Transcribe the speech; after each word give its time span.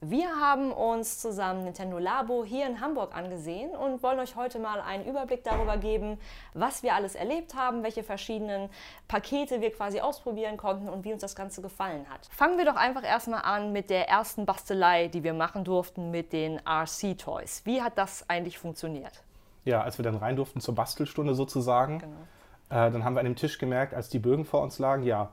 Wir 0.00 0.28
haben 0.28 0.70
uns 0.70 1.18
zusammen 1.18 1.64
Nintendo 1.64 1.98
Labo 1.98 2.44
hier 2.44 2.68
in 2.68 2.80
Hamburg 2.80 3.16
angesehen 3.16 3.70
und 3.70 4.00
wollen 4.00 4.20
euch 4.20 4.36
heute 4.36 4.60
mal 4.60 4.80
einen 4.80 5.04
Überblick 5.04 5.42
darüber 5.42 5.76
geben, 5.76 6.20
was 6.54 6.84
wir 6.84 6.94
alles 6.94 7.16
erlebt 7.16 7.56
haben, 7.56 7.82
welche 7.82 8.04
verschiedenen 8.04 8.70
Pakete 9.08 9.60
wir 9.60 9.72
quasi 9.72 9.98
ausprobieren 9.98 10.56
konnten 10.56 10.88
und 10.88 11.04
wie 11.04 11.12
uns 11.12 11.22
das 11.22 11.34
Ganze 11.34 11.62
gefallen 11.62 12.06
hat. 12.08 12.28
Fangen 12.30 12.58
wir 12.58 12.64
doch 12.64 12.76
einfach 12.76 13.02
erstmal 13.02 13.42
an 13.42 13.72
mit 13.72 13.90
der 13.90 14.08
ersten 14.08 14.46
Bastelei, 14.46 15.08
die 15.08 15.24
wir 15.24 15.34
machen 15.34 15.64
durften 15.64 16.12
mit 16.12 16.32
den 16.32 16.60
RC-Toys. 16.64 17.62
Wie 17.64 17.82
hat 17.82 17.98
das 17.98 18.30
eigentlich 18.30 18.56
funktioniert? 18.56 19.24
Ja, 19.64 19.82
als 19.82 19.98
wir 19.98 20.04
dann 20.04 20.14
rein 20.14 20.36
durften 20.36 20.60
zur 20.60 20.76
Bastelstunde 20.76 21.34
sozusagen, 21.34 21.98
genau. 21.98 22.86
äh, 22.86 22.92
dann 22.92 23.02
haben 23.02 23.14
wir 23.14 23.20
an 23.20 23.26
dem 23.26 23.36
Tisch 23.36 23.58
gemerkt, 23.58 23.94
als 23.94 24.08
die 24.08 24.20
Bögen 24.20 24.44
vor 24.44 24.62
uns 24.62 24.78
lagen, 24.78 25.02
ja, 25.02 25.32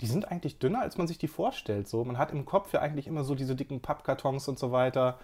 die 0.00 0.06
sind 0.06 0.30
eigentlich 0.30 0.58
dünner, 0.58 0.80
als 0.80 0.96
man 0.96 1.06
sich 1.06 1.18
die 1.18 1.28
vorstellt. 1.28 1.88
So, 1.88 2.04
man 2.04 2.18
hat 2.18 2.32
im 2.32 2.44
Kopf 2.44 2.72
ja 2.72 2.80
eigentlich 2.80 3.06
immer 3.06 3.24
so 3.24 3.34
diese 3.34 3.56
dicken 3.56 3.80
Pappkartons 3.80 4.48
und 4.48 4.58
so 4.58 4.70
weiter. 4.70 5.18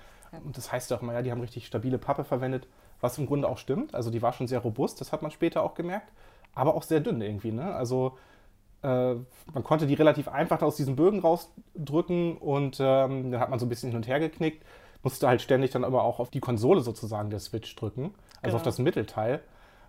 Und 0.45 0.57
das 0.57 0.73
heißt 0.73 0.91
ja 0.91 0.97
auch 0.97 1.03
immer, 1.03 1.13
ja, 1.13 1.23
die 1.23 1.31
haben 1.31 1.41
richtig 1.41 1.67
stabile 1.67 1.99
Pappe 1.99 2.25
verwendet, 2.25 2.67
was 3.01 3.19
im 3.19 3.27
Grunde 3.27 3.49
auch 3.49 3.59
stimmt. 3.59 3.95
Also 3.95 4.11
die 4.11 4.23
war 4.23 4.33
schon 4.33 4.49
sehr 4.49 4.59
robust, 4.59 5.01
das 5.01 5.13
hat 5.13 5.23
man 5.23 5.31
später 5.31 5.63
auch 5.63 5.75
gemerkt, 5.75 6.13
aber 6.55 6.75
auch 6.75 6.83
sehr 6.83 7.01
dünn 7.01 7.21
irgendwie. 7.21 7.53
Ne? 7.53 7.75
Also 7.75 8.19
äh, 8.83 9.15
man 9.53 9.63
konnte 9.63 9.87
die 9.87 9.95
relativ 9.95 10.27
einfach 10.27 10.61
aus 10.63 10.77
diesen 10.77 10.97
Bögen 10.97 11.21
rausdrücken 11.21 12.37
und 12.39 12.79
ähm, 12.81 13.31
dann 13.31 13.41
hat 13.41 13.51
man 13.51 13.61
so 13.61 13.67
ein 13.67 13.69
bisschen 13.69 13.91
hin 13.91 13.97
und 13.97 14.09
her 14.09 14.19
geknickt, 14.19 14.65
musste 15.05 15.29
halt 15.29 15.43
ständig 15.43 15.71
dann 15.71 15.85
aber 15.85 16.03
auch 16.03 16.19
auf 16.19 16.31
die 16.31 16.41
Konsole 16.41 16.81
sozusagen 16.81 17.31
der 17.31 17.39
Switch 17.39 17.77
drücken, 17.77 18.15
also 18.37 18.43
genau. 18.43 18.57
auf 18.57 18.63
das 18.63 18.79
Mittelteil 18.79 19.41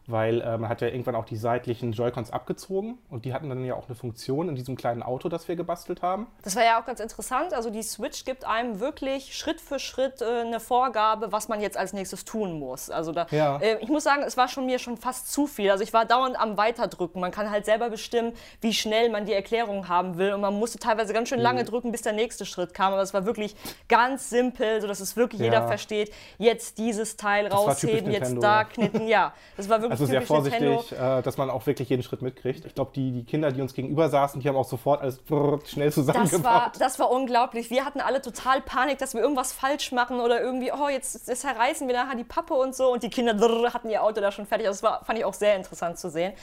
weil 0.07 0.41
äh, 0.41 0.57
man 0.57 0.69
hat 0.69 0.81
ja 0.81 0.87
irgendwann 0.87 1.15
auch 1.15 1.25
die 1.25 1.37
seitlichen 1.37 1.91
Joy-Cons 1.91 2.31
abgezogen 2.31 2.97
und 3.09 3.25
die 3.25 3.33
hatten 3.33 3.49
dann 3.49 3.63
ja 3.65 3.75
auch 3.75 3.87
eine 3.87 3.95
Funktion 3.95 4.49
in 4.49 4.55
diesem 4.55 4.75
kleinen 4.75 5.01
Auto, 5.01 5.29
das 5.29 5.47
wir 5.47 5.55
gebastelt 5.55 6.01
haben. 6.01 6.27
Das 6.43 6.55
war 6.55 6.63
ja 6.63 6.79
auch 6.79 6.85
ganz 6.85 6.99
interessant. 6.99 7.53
Also 7.53 7.69
die 7.69 7.81
Switch 7.81 8.25
gibt 8.25 8.45
einem 8.45 8.79
wirklich 8.79 9.35
Schritt 9.35 9.59
für 9.59 9.79
Schritt 9.79 10.21
äh, 10.21 10.41
eine 10.41 10.59
Vorgabe, 10.59 11.31
was 11.31 11.47
man 11.47 11.59
jetzt 11.59 11.77
als 11.77 11.93
nächstes 11.93 12.25
tun 12.25 12.59
muss. 12.59 12.89
Also 12.89 13.12
da, 13.12 13.25
ja. 13.31 13.57
äh, 13.57 13.77
ich 13.81 13.89
muss 13.89 14.03
sagen, 14.03 14.23
es 14.23 14.37
war 14.37 14.47
schon 14.47 14.65
mir 14.65 14.79
schon 14.79 14.97
fast 14.97 15.31
zu 15.31 15.47
viel. 15.47 15.71
Also 15.71 15.84
ich 15.84 15.93
war 15.93 16.05
dauernd 16.05 16.40
am 16.40 16.57
Weiterdrücken. 16.57 17.19
Man 17.19 17.31
kann 17.31 17.49
halt 17.49 17.65
selber 17.65 17.90
bestimmen, 17.90 18.34
wie 18.62 18.73
schnell 18.73 19.09
man 19.09 19.25
die 19.25 19.34
Erklärung 19.34 19.87
haben 19.87 20.17
will 20.17 20.34
und 20.34 20.41
man 20.41 20.53
musste 20.53 20.77
teilweise 20.77 21.13
ganz 21.13 21.29
schön 21.29 21.40
lange 21.40 21.63
mhm. 21.63 21.67
drücken, 21.67 21.91
bis 21.91 22.03
der 22.03 22.13
nächste 22.13 22.45
Schritt 22.45 22.73
kam. 22.73 22.93
Aber 22.93 23.01
es 23.01 23.13
war 23.13 23.25
wirklich 23.25 23.55
ganz 23.87 24.29
simpel, 24.29 24.81
sodass 24.81 24.99
es 24.99 25.15
wirklich 25.15 25.40
ja. 25.40 25.45
jeder 25.45 25.67
versteht. 25.67 26.13
Jetzt 26.37 26.77
dieses 26.77 27.17
Teil 27.17 27.49
das 27.49 27.53
rausheben, 27.53 28.12
jetzt 28.12 28.35
da 28.41 28.63
knitten. 28.63 29.07
Ja, 29.07 29.34
das 29.57 29.67
war 29.67 29.81
wirklich 29.81 29.95
also 30.01 30.12
sehr 30.12 30.21
vorsichtig, 30.21 30.91
äh, 30.91 31.21
dass 31.21 31.38
man 31.38 31.49
auch 31.49 31.65
wirklich 31.65 31.90
jeden 31.90 32.04
Schritt 32.04 32.21
mitkriegt. 32.21 32.65
Ich 32.65 32.76
glaube, 32.76 32.91
die, 32.96 33.12
die 33.12 33.24
Kinder, 33.24 33.51
die 33.51 33.62
uns 33.62 33.74
gegenüber 33.74 34.10
saßen, 34.10 34.41
die 34.41 34.48
haben 34.48 34.55
auch 34.55 34.68
sofort 34.68 35.02
alles 35.02 35.20
schnell 35.65 35.91
zusammengebaut. 35.91 36.43
Das 36.43 36.43
war, 36.43 36.71
das 36.77 36.99
war 36.99 37.12
unglaublich. 37.12 37.70
Wir 37.70 37.85
hatten 37.85 38.02
alle 38.02 38.21
total 38.21 38.62
Panik, 38.62 38.98
dass 38.98 39.13
wir 39.13 39.21
irgendwas 39.21 39.54
falsch 39.54 39.91
machen 39.91 40.20
oder 40.20 40.41
irgendwie, 40.41 40.71
oh, 40.71 40.90
jetzt, 40.90 41.27
jetzt 41.27 41.41
zerreißen 41.41 41.87
wir 41.87 41.96
nachher 41.96 42.15
die 42.15 42.24
Pappe 42.24 42.54
und 42.54 42.76
so. 42.76 42.91
Und 42.91 43.04
die 43.04 43.10
Kinder 43.10 43.35
hatten 43.74 43.90
ihr 43.90 44.04
Auto 44.04 44.21
da 44.21 44.32
schon 44.32 44.46
fertig. 44.46 44.68
Also 44.68 44.82
das 44.82 44.91
war, 44.91 45.05
fand 45.05 45.20
ich 45.20 45.26
auch 45.26 45.34
sehr 45.34 45.55
interessant 45.55 45.98
zu 45.98 46.09
sehen. 46.09 46.34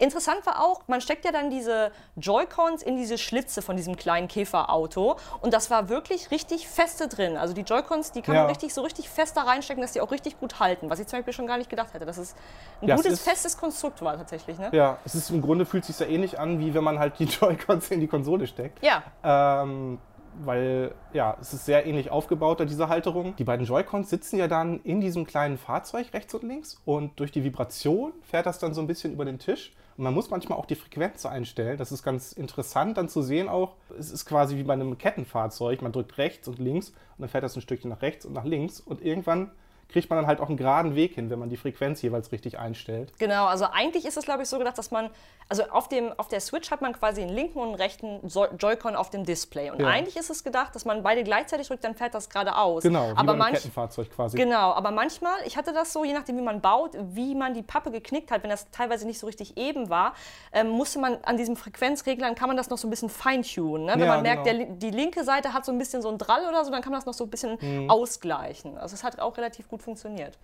Interessant 0.00 0.46
war 0.46 0.64
auch, 0.64 0.80
man 0.88 1.02
steckt 1.02 1.26
ja 1.26 1.30
dann 1.30 1.50
diese 1.50 1.92
Joy-Cons 2.16 2.82
in 2.82 2.96
diese 2.96 3.18
Schlitze 3.18 3.60
von 3.60 3.76
diesem 3.76 3.96
kleinen 3.96 4.28
Käferauto 4.28 5.16
und 5.42 5.52
das 5.52 5.70
war 5.70 5.90
wirklich 5.90 6.30
richtig 6.30 6.66
feste 6.68 7.06
drin. 7.06 7.36
Also 7.36 7.52
die 7.52 7.60
Joy-Cons, 7.60 8.12
die 8.12 8.22
kann 8.22 8.34
ja. 8.34 8.40
man 8.42 8.50
richtig 8.50 8.72
so 8.72 8.80
richtig 8.80 9.10
fest 9.10 9.36
da 9.36 9.42
reinstecken, 9.42 9.82
dass 9.82 9.92
die 9.92 10.00
auch 10.00 10.10
richtig 10.10 10.40
gut 10.40 10.58
halten, 10.58 10.88
was 10.88 11.00
ich 11.00 11.06
zum 11.06 11.18
Beispiel 11.18 11.34
schon 11.34 11.46
gar 11.46 11.58
nicht 11.58 11.68
gedacht 11.68 11.92
hätte. 11.92 12.06
Dass 12.06 12.16
es 12.16 12.34
ein 12.80 12.88
ja, 12.88 12.96
gutes, 12.96 13.12
es 13.12 13.20
festes 13.20 13.58
Konstrukt 13.58 14.00
war 14.00 14.16
tatsächlich. 14.16 14.58
Ne? 14.58 14.70
Ja, 14.72 14.96
es 15.04 15.14
ist 15.14 15.28
im 15.28 15.42
Grunde 15.42 15.66
fühlt 15.66 15.84
sich 15.84 15.98
ja 15.98 16.06
ähnlich 16.06 16.38
an, 16.38 16.60
wie 16.60 16.72
wenn 16.72 16.82
man 16.82 16.98
halt 16.98 17.18
die 17.18 17.24
Joy-Cons 17.40 17.90
in 17.90 18.00
die 18.00 18.08
Konsole 18.08 18.46
steckt. 18.46 18.82
Ja. 18.82 19.02
Ähm, 19.22 19.98
weil 20.42 20.94
ja, 21.12 21.36
es 21.40 21.52
ist 21.52 21.66
sehr 21.66 21.84
ähnlich 21.86 22.10
aufgebaut, 22.10 22.60
diese 22.60 22.88
Halterung. 22.88 23.36
Die 23.36 23.44
beiden 23.44 23.66
Joy-Cons 23.66 24.08
sitzen 24.08 24.38
ja 24.38 24.48
dann 24.48 24.80
in 24.80 25.02
diesem 25.02 25.26
kleinen 25.26 25.58
Fahrzeug 25.58 26.14
rechts 26.14 26.32
und 26.34 26.44
links 26.44 26.80
und 26.86 27.18
durch 27.20 27.32
die 27.32 27.44
Vibration 27.44 28.12
fährt 28.22 28.46
das 28.46 28.58
dann 28.58 28.72
so 28.72 28.80
ein 28.80 28.86
bisschen 28.86 29.12
über 29.12 29.24
den 29.26 29.38
Tisch 29.38 29.74
man 30.00 30.14
muss 30.14 30.30
manchmal 30.30 30.58
auch 30.58 30.66
die 30.66 30.74
Frequenz 30.74 31.26
einstellen. 31.26 31.76
Das 31.76 31.92
ist 31.92 32.02
ganz 32.02 32.32
interessant 32.32 32.96
dann 32.96 33.08
zu 33.08 33.22
sehen 33.22 33.48
auch. 33.48 33.74
Es 33.98 34.10
ist 34.10 34.24
quasi 34.24 34.56
wie 34.56 34.62
bei 34.62 34.72
einem 34.72 34.96
Kettenfahrzeug. 34.98 35.82
Man 35.82 35.92
drückt 35.92 36.18
rechts 36.18 36.48
und 36.48 36.58
links 36.58 36.88
und 36.88 37.20
dann 37.20 37.28
fährt 37.28 37.44
das 37.44 37.56
ein 37.56 37.60
Stückchen 37.60 37.90
nach 37.90 38.02
rechts 38.02 38.24
und 38.24 38.32
nach 38.32 38.44
links. 38.44 38.80
Und 38.80 39.02
irgendwann 39.02 39.50
kriegt 39.90 40.10
man 40.10 40.18
dann 40.18 40.26
halt 40.26 40.40
auch 40.40 40.48
einen 40.48 40.56
geraden 40.56 40.94
Weg 40.94 41.14
hin, 41.14 41.30
wenn 41.30 41.38
man 41.38 41.48
die 41.48 41.56
Frequenz 41.56 42.02
jeweils 42.02 42.32
richtig 42.32 42.58
einstellt. 42.58 43.12
Genau, 43.18 43.46
also 43.46 43.66
eigentlich 43.66 44.04
ist 44.04 44.16
es, 44.16 44.24
glaube 44.24 44.42
ich, 44.42 44.48
so 44.48 44.58
gedacht, 44.58 44.78
dass 44.78 44.90
man, 44.90 45.10
also 45.48 45.64
auf, 45.70 45.88
dem, 45.88 46.12
auf 46.16 46.28
der 46.28 46.40
Switch 46.40 46.70
hat 46.70 46.80
man 46.80 46.92
quasi 46.92 47.22
einen 47.22 47.30
linken 47.30 47.58
und 47.58 47.68
einen 47.68 47.74
rechten 47.74 48.26
Joy-Con 48.28 48.96
auf 48.96 49.10
dem 49.10 49.24
Display. 49.24 49.70
Und 49.70 49.80
ja. 49.80 49.88
eigentlich 49.88 50.16
ist 50.16 50.30
es 50.30 50.44
gedacht, 50.44 50.74
dass 50.74 50.84
man 50.84 51.02
beide 51.02 51.24
gleichzeitig 51.24 51.68
drückt, 51.68 51.84
dann 51.84 51.94
fährt 51.94 52.14
das 52.14 52.28
geradeaus. 52.28 52.82
Genau, 52.82 53.12
aber 53.14 53.32
einem 53.32 53.54
Kettenfahrzeug 53.54 54.10
quasi. 54.10 54.36
Genau, 54.36 54.72
aber 54.72 54.90
manchmal, 54.90 55.34
ich 55.44 55.56
hatte 55.56 55.72
das 55.72 55.92
so, 55.92 56.04
je 56.04 56.12
nachdem, 56.12 56.36
wie 56.38 56.42
man 56.42 56.60
baut, 56.60 56.92
wie 56.94 57.34
man 57.34 57.54
die 57.54 57.62
Pappe 57.62 57.90
geknickt 57.90 58.30
hat, 58.30 58.42
wenn 58.42 58.50
das 58.50 58.70
teilweise 58.70 59.06
nicht 59.06 59.18
so 59.18 59.26
richtig 59.26 59.56
eben 59.56 59.90
war, 59.90 60.14
ähm, 60.52 60.68
musste 60.68 60.98
man 60.98 61.18
an 61.24 61.36
diesem 61.36 61.56
Frequenzregler, 61.56 62.34
kann 62.34 62.48
man 62.48 62.56
das 62.56 62.70
noch 62.70 62.78
so 62.78 62.86
ein 62.86 62.90
bisschen 62.90 63.08
feintunen. 63.08 63.86
Ne? 63.86 63.92
Wenn 63.94 64.00
ja, 64.00 64.06
man 64.06 64.22
merkt, 64.22 64.44
genau. 64.44 64.64
der, 64.64 64.66
die 64.76 64.90
linke 64.90 65.24
Seite 65.24 65.52
hat 65.52 65.64
so 65.64 65.72
ein 65.72 65.78
bisschen 65.78 66.02
so 66.02 66.08
ein 66.08 66.18
Drall 66.18 66.46
oder 66.48 66.64
so, 66.64 66.70
dann 66.70 66.82
kann 66.82 66.92
man 66.92 67.00
das 67.00 67.06
noch 67.06 67.14
so 67.14 67.24
ein 67.24 67.30
bisschen 67.30 67.58
mhm. 67.60 67.90
ausgleichen. 67.90 68.78
Also 68.78 68.94
es 68.94 69.04
hat 69.04 69.18
auch 69.20 69.36
relativ 69.36 69.68
gut 69.68 69.79
funktioniert. 69.82 70.38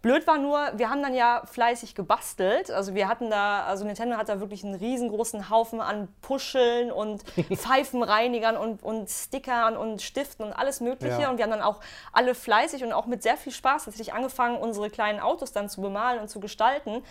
Blöd 0.00 0.28
war 0.28 0.38
nur, 0.38 0.60
wir 0.76 0.90
haben 0.90 1.02
dann 1.02 1.14
ja 1.14 1.42
fleißig 1.44 1.96
gebastelt. 1.96 2.70
Also 2.70 2.94
wir 2.94 3.08
hatten 3.08 3.30
da, 3.30 3.64
also 3.64 3.84
Nintendo 3.84 4.16
hat 4.16 4.28
da 4.28 4.38
wirklich 4.38 4.64
einen 4.64 4.74
riesengroßen 4.74 5.50
Haufen 5.50 5.80
an 5.80 6.06
Puscheln 6.22 6.92
und 6.92 7.22
Pfeifenreinigern 7.52 8.56
und, 8.56 8.84
und 8.84 9.10
Stickern 9.10 9.76
und 9.76 10.00
Stiften 10.00 10.46
und 10.46 10.52
alles 10.52 10.80
Mögliche. 10.80 11.22
Ja. 11.22 11.30
Und 11.30 11.38
wir 11.38 11.44
haben 11.44 11.50
dann 11.50 11.62
auch 11.62 11.80
alle 12.12 12.36
fleißig 12.36 12.84
und 12.84 12.92
auch 12.92 13.06
mit 13.06 13.24
sehr 13.24 13.36
viel 13.36 13.52
Spaß 13.52 13.86
tatsächlich 13.86 14.14
angefangen, 14.14 14.56
unsere 14.58 14.88
kleinen 14.88 15.18
Autos 15.18 15.50
dann 15.50 15.68
zu 15.68 15.80
bemalen 15.80 16.20
und 16.20 16.28
zu 16.28 16.38
gestalten. 16.38 17.02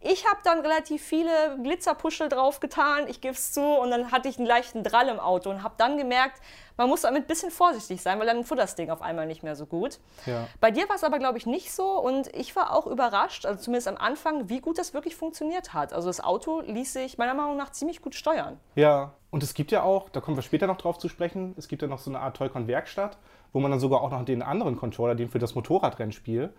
Ich 0.00 0.28
habe 0.28 0.38
dann 0.44 0.60
relativ 0.60 1.02
viele 1.02 1.58
Glitzerpuschel 1.60 2.28
drauf 2.28 2.60
getan, 2.60 3.06
ich 3.08 3.20
gebe 3.20 3.34
es 3.34 3.52
zu, 3.52 3.62
und 3.62 3.90
dann 3.90 4.12
hatte 4.12 4.28
ich 4.28 4.38
einen 4.38 4.46
leichten 4.46 4.84
Drall 4.84 5.08
im 5.08 5.18
Auto 5.18 5.50
und 5.50 5.64
habe 5.64 5.74
dann 5.76 5.98
gemerkt, 5.98 6.40
man 6.76 6.88
muss 6.88 7.00
damit 7.00 7.24
ein 7.24 7.26
bisschen 7.26 7.50
vorsichtig 7.50 8.00
sein, 8.00 8.20
weil 8.20 8.26
dann 8.26 8.44
futtert 8.44 8.64
das 8.64 8.76
Ding 8.76 8.90
auf 8.90 9.02
einmal 9.02 9.26
nicht 9.26 9.42
mehr 9.42 9.56
so 9.56 9.66
gut. 9.66 9.98
Ja. 10.26 10.46
Bei 10.60 10.70
dir 10.70 10.88
war 10.88 10.94
es 10.94 11.02
aber, 11.02 11.18
glaube 11.18 11.36
ich, 11.36 11.46
nicht 11.46 11.72
so 11.72 11.98
und 11.98 12.28
ich 12.36 12.54
war 12.54 12.72
auch 12.72 12.86
überrascht, 12.86 13.44
also 13.44 13.60
zumindest 13.60 13.88
am 13.88 13.96
Anfang, 13.96 14.48
wie 14.48 14.60
gut 14.60 14.78
das 14.78 14.94
wirklich 14.94 15.16
funktioniert 15.16 15.74
hat. 15.74 15.92
Also 15.92 16.08
das 16.08 16.20
Auto 16.20 16.60
ließ 16.60 16.92
sich 16.92 17.18
meiner 17.18 17.34
Meinung 17.34 17.56
nach 17.56 17.72
ziemlich 17.72 18.00
gut 18.00 18.14
steuern. 18.14 18.60
Ja, 18.76 19.14
und 19.30 19.42
es 19.42 19.54
gibt 19.54 19.72
ja 19.72 19.82
auch, 19.82 20.08
da 20.10 20.20
kommen 20.20 20.36
wir 20.36 20.42
später 20.42 20.68
noch 20.68 20.78
drauf 20.78 20.98
zu 20.98 21.08
sprechen, 21.08 21.54
es 21.58 21.66
gibt 21.66 21.82
ja 21.82 21.88
noch 21.88 21.98
so 21.98 22.10
eine 22.10 22.20
Art 22.20 22.36
Toycon-Werkstatt, 22.36 23.18
wo 23.52 23.58
man 23.58 23.72
dann 23.72 23.80
sogar 23.80 24.02
auch 24.02 24.10
noch 24.10 24.24
den 24.24 24.42
anderen 24.42 24.76
Controller, 24.76 25.16
den 25.16 25.28
für 25.28 25.40
das 25.40 25.56
Motorradrennspiel, 25.56 26.52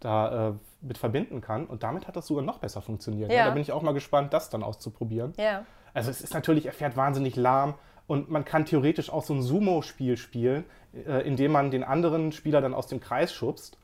da 0.00 0.48
äh, 0.48 0.52
mit 0.82 0.98
verbinden 0.98 1.40
kann. 1.40 1.66
Und 1.66 1.82
damit 1.82 2.06
hat 2.06 2.16
das 2.16 2.26
sogar 2.26 2.44
noch 2.44 2.58
besser 2.58 2.82
funktioniert. 2.82 3.30
Ja. 3.30 3.38
Ja, 3.38 3.44
da 3.46 3.50
bin 3.50 3.62
ich 3.62 3.72
auch 3.72 3.82
mal 3.82 3.94
gespannt, 3.94 4.32
das 4.32 4.50
dann 4.50 4.62
auszuprobieren. 4.62 5.32
Ja. 5.38 5.64
Also 5.94 6.10
es 6.10 6.20
ist 6.20 6.34
natürlich, 6.34 6.66
er 6.66 6.72
fährt 6.72 6.96
wahnsinnig 6.96 7.36
lahm 7.36 7.74
und 8.06 8.30
man 8.30 8.44
kann 8.44 8.66
theoretisch 8.66 9.10
auch 9.10 9.24
so 9.24 9.34
ein 9.34 9.42
Sumo-Spiel 9.42 10.16
spielen, 10.16 10.64
äh, 10.94 11.26
indem 11.26 11.52
man 11.52 11.70
den 11.70 11.82
anderen 11.82 12.32
Spieler 12.32 12.60
dann 12.60 12.74
aus 12.74 12.86
dem 12.86 13.00
Kreis 13.00 13.32
schubst. 13.32 13.78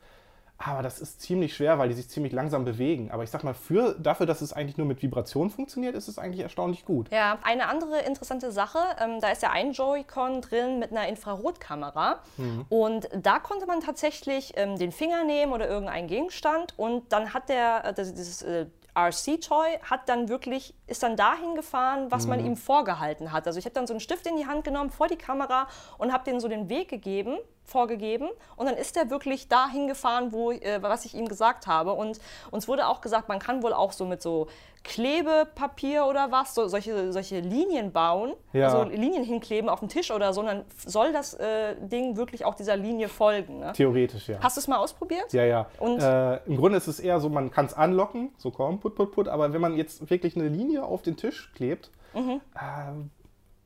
Aber 0.57 0.81
das 0.81 0.99
ist 0.99 1.21
ziemlich 1.21 1.55
schwer, 1.55 1.77
weil 1.77 1.89
die 1.89 1.95
sich 1.95 2.07
ziemlich 2.09 2.31
langsam 2.31 2.63
bewegen. 2.63 3.11
Aber 3.11 3.23
ich 3.23 3.29
sag 3.29 3.43
mal, 3.43 3.53
für, 3.53 3.95
dafür, 3.99 4.25
dass 4.25 4.41
es 4.41 4.53
eigentlich 4.53 4.77
nur 4.77 4.87
mit 4.87 5.01
Vibration 5.01 5.49
funktioniert, 5.49 5.95
ist 5.95 6.07
es 6.07 6.17
eigentlich 6.17 6.41
erstaunlich 6.41 6.85
gut. 6.85 7.11
Ja, 7.11 7.37
eine 7.43 7.67
andere 7.67 7.99
interessante 8.01 8.51
Sache, 8.51 8.79
ähm, 8.99 9.19
da 9.19 9.29
ist 9.29 9.41
ja 9.41 9.51
ein 9.51 9.73
Joy-Con 9.73 10.41
drin 10.41 10.79
mit 10.79 10.91
einer 10.91 11.07
Infrarotkamera. 11.07 12.19
Mhm. 12.37 12.65
Und 12.69 13.09
da 13.13 13.39
konnte 13.39 13.65
man 13.65 13.81
tatsächlich 13.81 14.53
ähm, 14.55 14.77
den 14.77 14.91
Finger 14.91 15.25
nehmen 15.25 15.51
oder 15.51 15.67
irgendeinen 15.67 16.07
Gegenstand 16.07 16.73
und 16.77 17.11
dann 17.11 17.33
hat 17.33 17.49
der, 17.49 17.85
äh, 17.85 17.93
dieses 17.93 18.41
äh, 18.43 18.67
RC-Toy 18.95 19.79
hat 19.81 20.07
dann 20.07 20.29
wirklich, 20.29 20.75
ist 20.87 21.03
dann 21.03 21.15
dahin 21.15 21.55
gefahren, 21.55 22.11
was 22.11 22.23
mhm. 22.23 22.29
man 22.29 22.45
ihm 22.45 22.55
vorgehalten 22.55 23.31
hat. 23.31 23.47
Also 23.47 23.59
ich 23.59 23.65
habe 23.65 23.73
dann 23.73 23.87
so 23.87 23.93
einen 23.93 23.99
Stift 23.99 24.27
in 24.27 24.37
die 24.37 24.45
Hand 24.45 24.63
genommen 24.63 24.91
vor 24.91 25.07
die 25.07 25.17
Kamera 25.17 25.67
und 25.97 26.13
habe 26.13 26.23
denen 26.23 26.39
so 26.39 26.47
den 26.47 26.69
Weg 26.69 26.89
gegeben, 26.89 27.37
vorgegeben 27.65 28.29
und 28.55 28.65
dann 28.65 28.75
ist 28.75 28.97
er 28.97 29.09
wirklich 29.09 29.47
dahin 29.47 29.87
gefahren, 29.87 30.31
wo, 30.31 30.51
äh, 30.51 30.81
was 30.81 31.05
ich 31.05 31.15
ihm 31.15 31.27
gesagt 31.27 31.67
habe. 31.67 31.93
Und 31.93 32.19
uns 32.51 32.67
wurde 32.67 32.87
auch 32.87 33.01
gesagt, 33.01 33.29
man 33.29 33.39
kann 33.39 33.63
wohl 33.63 33.73
auch 33.73 33.91
so 33.91 34.05
mit 34.05 34.21
so 34.21 34.47
Klebepapier 34.83 36.05
oder 36.05 36.29
was, 36.31 36.55
so, 36.55 36.67
solche, 36.67 37.13
solche 37.13 37.39
Linien 37.39 37.93
bauen, 37.93 38.33
ja. 38.51 38.67
also 38.67 38.83
Linien 38.89 39.23
hinkleben 39.23 39.69
auf 39.69 39.79
den 39.79 39.87
Tisch 39.87 40.11
oder 40.11 40.33
so, 40.33 40.41
und 40.41 40.47
dann 40.47 40.65
soll 40.85 41.13
das 41.13 41.33
äh, 41.35 41.75
Ding 41.79 42.17
wirklich 42.17 42.43
auch 42.43 42.53
dieser 42.53 42.75
Linie 42.75 43.07
folgen. 43.07 43.59
Ne? 43.59 43.71
Theoretisch, 43.71 44.27
ja. 44.27 44.39
Hast 44.41 44.57
du 44.57 44.59
es 44.59 44.67
mal 44.67 44.77
ausprobiert? 44.77 45.31
Ja, 45.31 45.45
ja. 45.45 45.67
Und 45.79 46.01
äh, 46.01 46.35
Im 46.45 46.57
Grunde 46.57 46.77
ist 46.77 46.87
es 46.87 46.99
eher 46.99 47.21
so, 47.21 47.29
man 47.29 47.49
kann 47.49 47.65
es 47.65 47.73
anlocken, 47.73 48.31
so 48.37 48.51
komm, 48.51 48.81
put, 48.81 48.95
put, 48.95 49.13
put, 49.13 49.27
aber 49.29 49.53
wenn 49.53 49.61
man 49.61 49.77
jetzt 49.77 50.09
wirklich 50.09 50.35
eine 50.35 50.49
Linie 50.49 50.83
auf 50.83 51.01
den 51.01 51.15
Tisch 51.15 51.53
klebt, 51.55 51.89
mhm. 52.13 52.41
äh, 52.55 52.59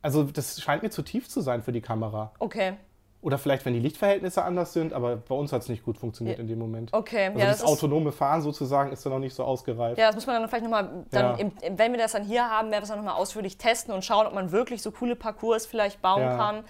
also 0.04 0.24
das 0.24 0.62
scheint 0.62 0.84
mir 0.84 0.92
zu 0.92 1.02
tief 1.02 1.28
zu 1.28 1.42
sein 1.42 1.64
für 1.64 1.72
die 1.72 1.82
Kamera. 1.82 2.32
Okay. 2.38 2.74
Oder 3.22 3.38
vielleicht, 3.40 3.66
wenn 3.66 3.74
die 3.74 3.80
Lichtverhältnisse 3.80 4.44
anders 4.44 4.74
sind, 4.74 4.94
aber 4.94 5.18
bei 5.18 5.34
uns 5.34 5.52
hat 5.52 5.64
es 5.64 5.70
nicht 5.70 5.84
gut 5.84 5.98
funktioniert 5.98 6.38
ja. 6.38 6.42
in 6.42 6.48
dem 6.48 6.60
Moment. 6.60 6.94
Okay, 6.94 7.28
also 7.28 7.40
ja, 7.40 7.46
das, 7.48 7.60
das 7.60 7.68
autonome 7.68 8.12
Fahren 8.12 8.42
sozusagen 8.42 8.92
ist 8.92 9.06
dann 9.06 9.14
noch 9.14 9.20
nicht 9.20 9.34
so 9.34 9.44
ausgereift. 9.44 9.98
Ja, 9.98 10.08
das 10.08 10.16
muss 10.16 10.28
man 10.28 10.40
dann 10.40 10.48
vielleicht 10.48 10.64
nochmal, 10.64 11.06
ja. 11.12 11.38
wenn 11.38 11.92
wir 11.92 11.98
das 11.98 12.12
dann 12.12 12.24
hier 12.24 12.48
haben, 12.48 12.70
werden 12.70 12.82
wir 12.82 12.84
es 12.84 12.90
dann 12.90 13.00
nochmal 13.00 13.16
ausführlich 13.16 13.58
testen 13.58 13.94
und 13.94 14.06
schauen, 14.06 14.28
ob 14.28 14.34
man 14.34 14.52
wirklich 14.52 14.82
so 14.82 14.92
coole 14.92 15.16
Parcours 15.16 15.66
vielleicht 15.66 16.02
bauen 16.02 16.22
ja. 16.22 16.38
kann. 16.38 16.64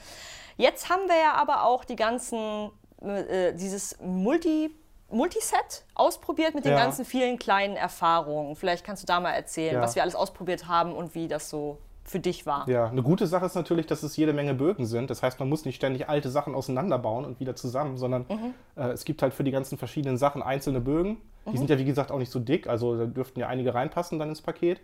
Jetzt 0.56 0.90
haben 0.90 1.08
wir 1.08 1.18
ja 1.18 1.34
aber 1.34 1.66
auch 1.66 1.84
die 1.84 1.98
ganzen, 1.98 2.72
äh, 3.02 3.54
dieses 3.54 4.00
Multi- 4.00 4.72
Multiset 5.10 5.86
ausprobiert 5.96 6.54
mit 6.54 6.66
den 6.66 6.76
ganzen 6.76 7.06
vielen 7.06 7.40
kleinen 7.40 7.78
Erfahrungen. 7.78 8.58
Vielleicht 8.58 8.86
kannst 8.86 9.04
du 9.04 9.08
da 9.08 9.22
mal 9.22 9.32
erzählen, 9.32 9.80
was 9.80 9.96
wir 9.96 10.02
alles 10.02 10.16
ausprobiert 10.16 10.68
haben 10.68 10.94
und 10.94 11.16
wie 11.16 11.28
das 11.28 11.50
so 11.50 11.78
für 12.08 12.20
dich 12.20 12.46
war. 12.46 12.68
Ja, 12.70 12.88
eine 12.88 13.04
gute 13.04 13.28
Sache 13.28 13.46
ist 13.46 13.56
natürlich, 13.56 13.86
dass 13.86 14.02
es 14.02 14.16
jede 14.16 14.34
Menge 14.34 14.54
Bögen 14.54 14.86
sind. 14.86 15.10
Das 15.10 15.22
heißt, 15.22 15.40
man 15.40 15.50
muss 15.50 15.66
nicht 15.66 15.76
ständig 15.76 16.08
alte 16.08 16.30
Sachen 16.30 16.56
auseinanderbauen 16.56 17.26
und 17.26 17.40
wieder 17.40 17.56
zusammen, 17.56 17.98
sondern 17.98 18.26
mhm. 18.30 18.54
äh, 18.76 18.90
es 18.90 19.04
gibt 19.04 19.22
halt 19.22 19.34
für 19.34 19.44
die 19.44 19.52
ganzen 19.52 19.78
verschiedenen 19.78 20.18
Sachen 20.18 20.42
einzelne 20.42 20.80
Bögen. 20.80 21.18
Die 21.46 21.52
mhm. 21.52 21.58
sind 21.58 21.70
ja, 21.70 21.78
wie 21.78 21.86
gesagt, 21.86 22.12
auch 22.12 22.18
nicht 22.18 22.32
so 22.32 22.40
dick, 22.40 22.68
also 22.68 22.98
da 22.98 23.06
dürften 23.06 23.40
ja 23.40 23.48
einige 23.48 23.74
reinpassen 23.74 24.20
dann 24.20 24.30
ins 24.30 24.42
Paket. 24.42 24.80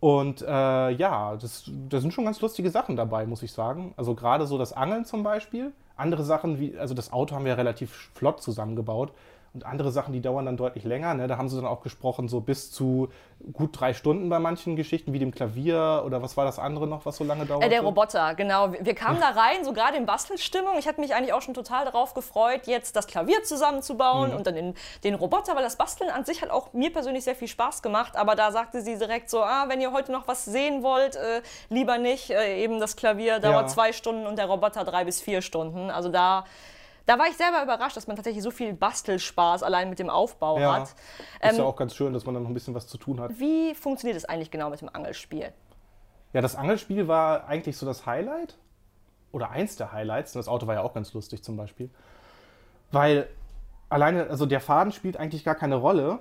Und 0.00 0.42
äh, 0.42 0.90
ja, 0.90 1.36
das, 1.36 1.68
da 1.88 2.00
sind 2.00 2.14
schon 2.14 2.24
ganz 2.24 2.40
lustige 2.40 2.70
Sachen 2.70 2.94
dabei, 2.94 3.26
muss 3.26 3.42
ich 3.42 3.52
sagen. 3.52 3.94
Also 3.96 4.14
gerade 4.14 4.46
so 4.46 4.56
das 4.56 4.72
Angeln 4.72 5.04
zum 5.04 5.24
Beispiel. 5.24 5.72
Andere 5.96 6.22
Sachen 6.22 6.60
wie, 6.60 6.78
also 6.78 6.94
das 6.94 7.12
Auto 7.12 7.34
haben 7.34 7.44
wir 7.44 7.50
ja 7.50 7.56
relativ 7.56 8.10
flott 8.14 8.40
zusammengebaut. 8.40 9.12
Und 9.54 9.64
andere 9.64 9.90
Sachen, 9.90 10.12
die 10.12 10.20
dauern 10.20 10.44
dann 10.44 10.56
deutlich 10.56 10.84
länger. 10.84 11.14
Ne? 11.14 11.26
Da 11.26 11.38
haben 11.38 11.48
sie 11.48 11.56
dann 11.56 11.66
auch 11.66 11.80
gesprochen, 11.80 12.28
so 12.28 12.40
bis 12.40 12.70
zu 12.70 13.08
gut 13.52 13.80
drei 13.80 13.94
Stunden 13.94 14.28
bei 14.28 14.38
manchen 14.38 14.76
Geschichten, 14.76 15.12
wie 15.12 15.18
dem 15.18 15.30
Klavier 15.30 16.02
oder 16.04 16.22
was 16.22 16.36
war 16.36 16.44
das 16.44 16.58
andere 16.58 16.86
noch, 16.86 17.06
was 17.06 17.16
so 17.16 17.24
lange 17.24 17.46
dauert? 17.46 17.64
Äh, 17.64 17.68
der 17.68 17.82
Roboter, 17.82 18.34
genau. 18.34 18.72
Wir 18.72 18.94
kamen 18.94 19.20
da 19.20 19.30
rein, 19.30 19.64
so 19.64 19.72
gerade 19.72 19.96
in 19.96 20.06
Bastelstimmung. 20.06 20.74
Ich 20.78 20.86
hatte 20.86 21.00
mich 21.00 21.14
eigentlich 21.14 21.32
auch 21.32 21.40
schon 21.40 21.54
total 21.54 21.84
darauf 21.84 22.14
gefreut, 22.14 22.66
jetzt 22.66 22.96
das 22.96 23.06
Klavier 23.06 23.42
zusammenzubauen 23.44 24.30
mhm. 24.30 24.36
und 24.36 24.46
dann 24.46 24.54
den, 24.54 24.74
den 25.04 25.14
Roboter, 25.14 25.54
weil 25.56 25.62
das 25.62 25.76
Basteln 25.76 26.10
an 26.10 26.24
sich 26.24 26.42
hat 26.42 26.50
auch 26.50 26.72
mir 26.72 26.92
persönlich 26.92 27.24
sehr 27.24 27.36
viel 27.36 27.48
Spaß 27.48 27.82
gemacht. 27.82 28.16
Aber 28.16 28.34
da 28.34 28.52
sagte 28.52 28.82
sie 28.82 28.98
direkt 28.98 29.30
so, 29.30 29.42
ah, 29.42 29.64
wenn 29.68 29.80
ihr 29.80 29.92
heute 29.92 30.12
noch 30.12 30.28
was 30.28 30.44
sehen 30.44 30.82
wollt, 30.82 31.16
äh, 31.16 31.42
lieber 31.70 31.98
nicht. 31.98 32.30
Äh, 32.30 32.62
eben 32.62 32.80
das 32.80 32.96
Klavier 32.96 33.38
dauert 33.38 33.62
ja. 33.62 33.66
zwei 33.68 33.92
Stunden 33.92 34.26
und 34.26 34.36
der 34.36 34.46
Roboter 34.46 34.84
drei 34.84 35.04
bis 35.04 35.20
vier 35.20 35.42
Stunden. 35.42 35.90
Also 35.90 36.08
da 36.08 36.44
da 37.08 37.18
war 37.18 37.26
ich 37.26 37.38
selber 37.38 37.62
überrascht, 37.62 37.96
dass 37.96 38.06
man 38.06 38.16
tatsächlich 38.16 38.42
so 38.42 38.50
viel 38.50 38.74
Bastelspaß 38.74 39.62
allein 39.62 39.88
mit 39.88 39.98
dem 39.98 40.10
Aufbau 40.10 40.58
ja, 40.58 40.74
hat. 40.74 40.82
Ist 40.82 40.94
ähm, 41.40 41.56
ja 41.56 41.64
auch 41.64 41.76
ganz 41.76 41.94
schön, 41.94 42.12
dass 42.12 42.26
man 42.26 42.34
dann 42.34 42.42
noch 42.42 42.50
ein 42.50 42.54
bisschen 42.54 42.74
was 42.74 42.86
zu 42.86 42.98
tun 42.98 43.18
hat. 43.18 43.30
Wie 43.38 43.74
funktioniert 43.74 44.18
es 44.18 44.26
eigentlich 44.26 44.50
genau 44.50 44.68
mit 44.68 44.82
dem 44.82 44.90
Angelspiel? 44.92 45.54
Ja, 46.34 46.42
das 46.42 46.54
Angelspiel 46.54 47.08
war 47.08 47.46
eigentlich 47.46 47.78
so 47.78 47.86
das 47.86 48.04
Highlight. 48.04 48.58
Oder 49.32 49.50
eins 49.50 49.76
der 49.76 49.90
Highlights. 49.92 50.32
Das 50.32 50.48
Auto 50.48 50.66
war 50.66 50.74
ja 50.74 50.82
auch 50.82 50.92
ganz 50.92 51.14
lustig 51.14 51.42
zum 51.42 51.56
Beispiel. 51.56 51.88
Weil 52.92 53.26
alleine, 53.88 54.28
also 54.28 54.44
der 54.44 54.60
Faden 54.60 54.92
spielt 54.92 55.16
eigentlich 55.16 55.44
gar 55.44 55.54
keine 55.54 55.76
Rolle 55.76 56.18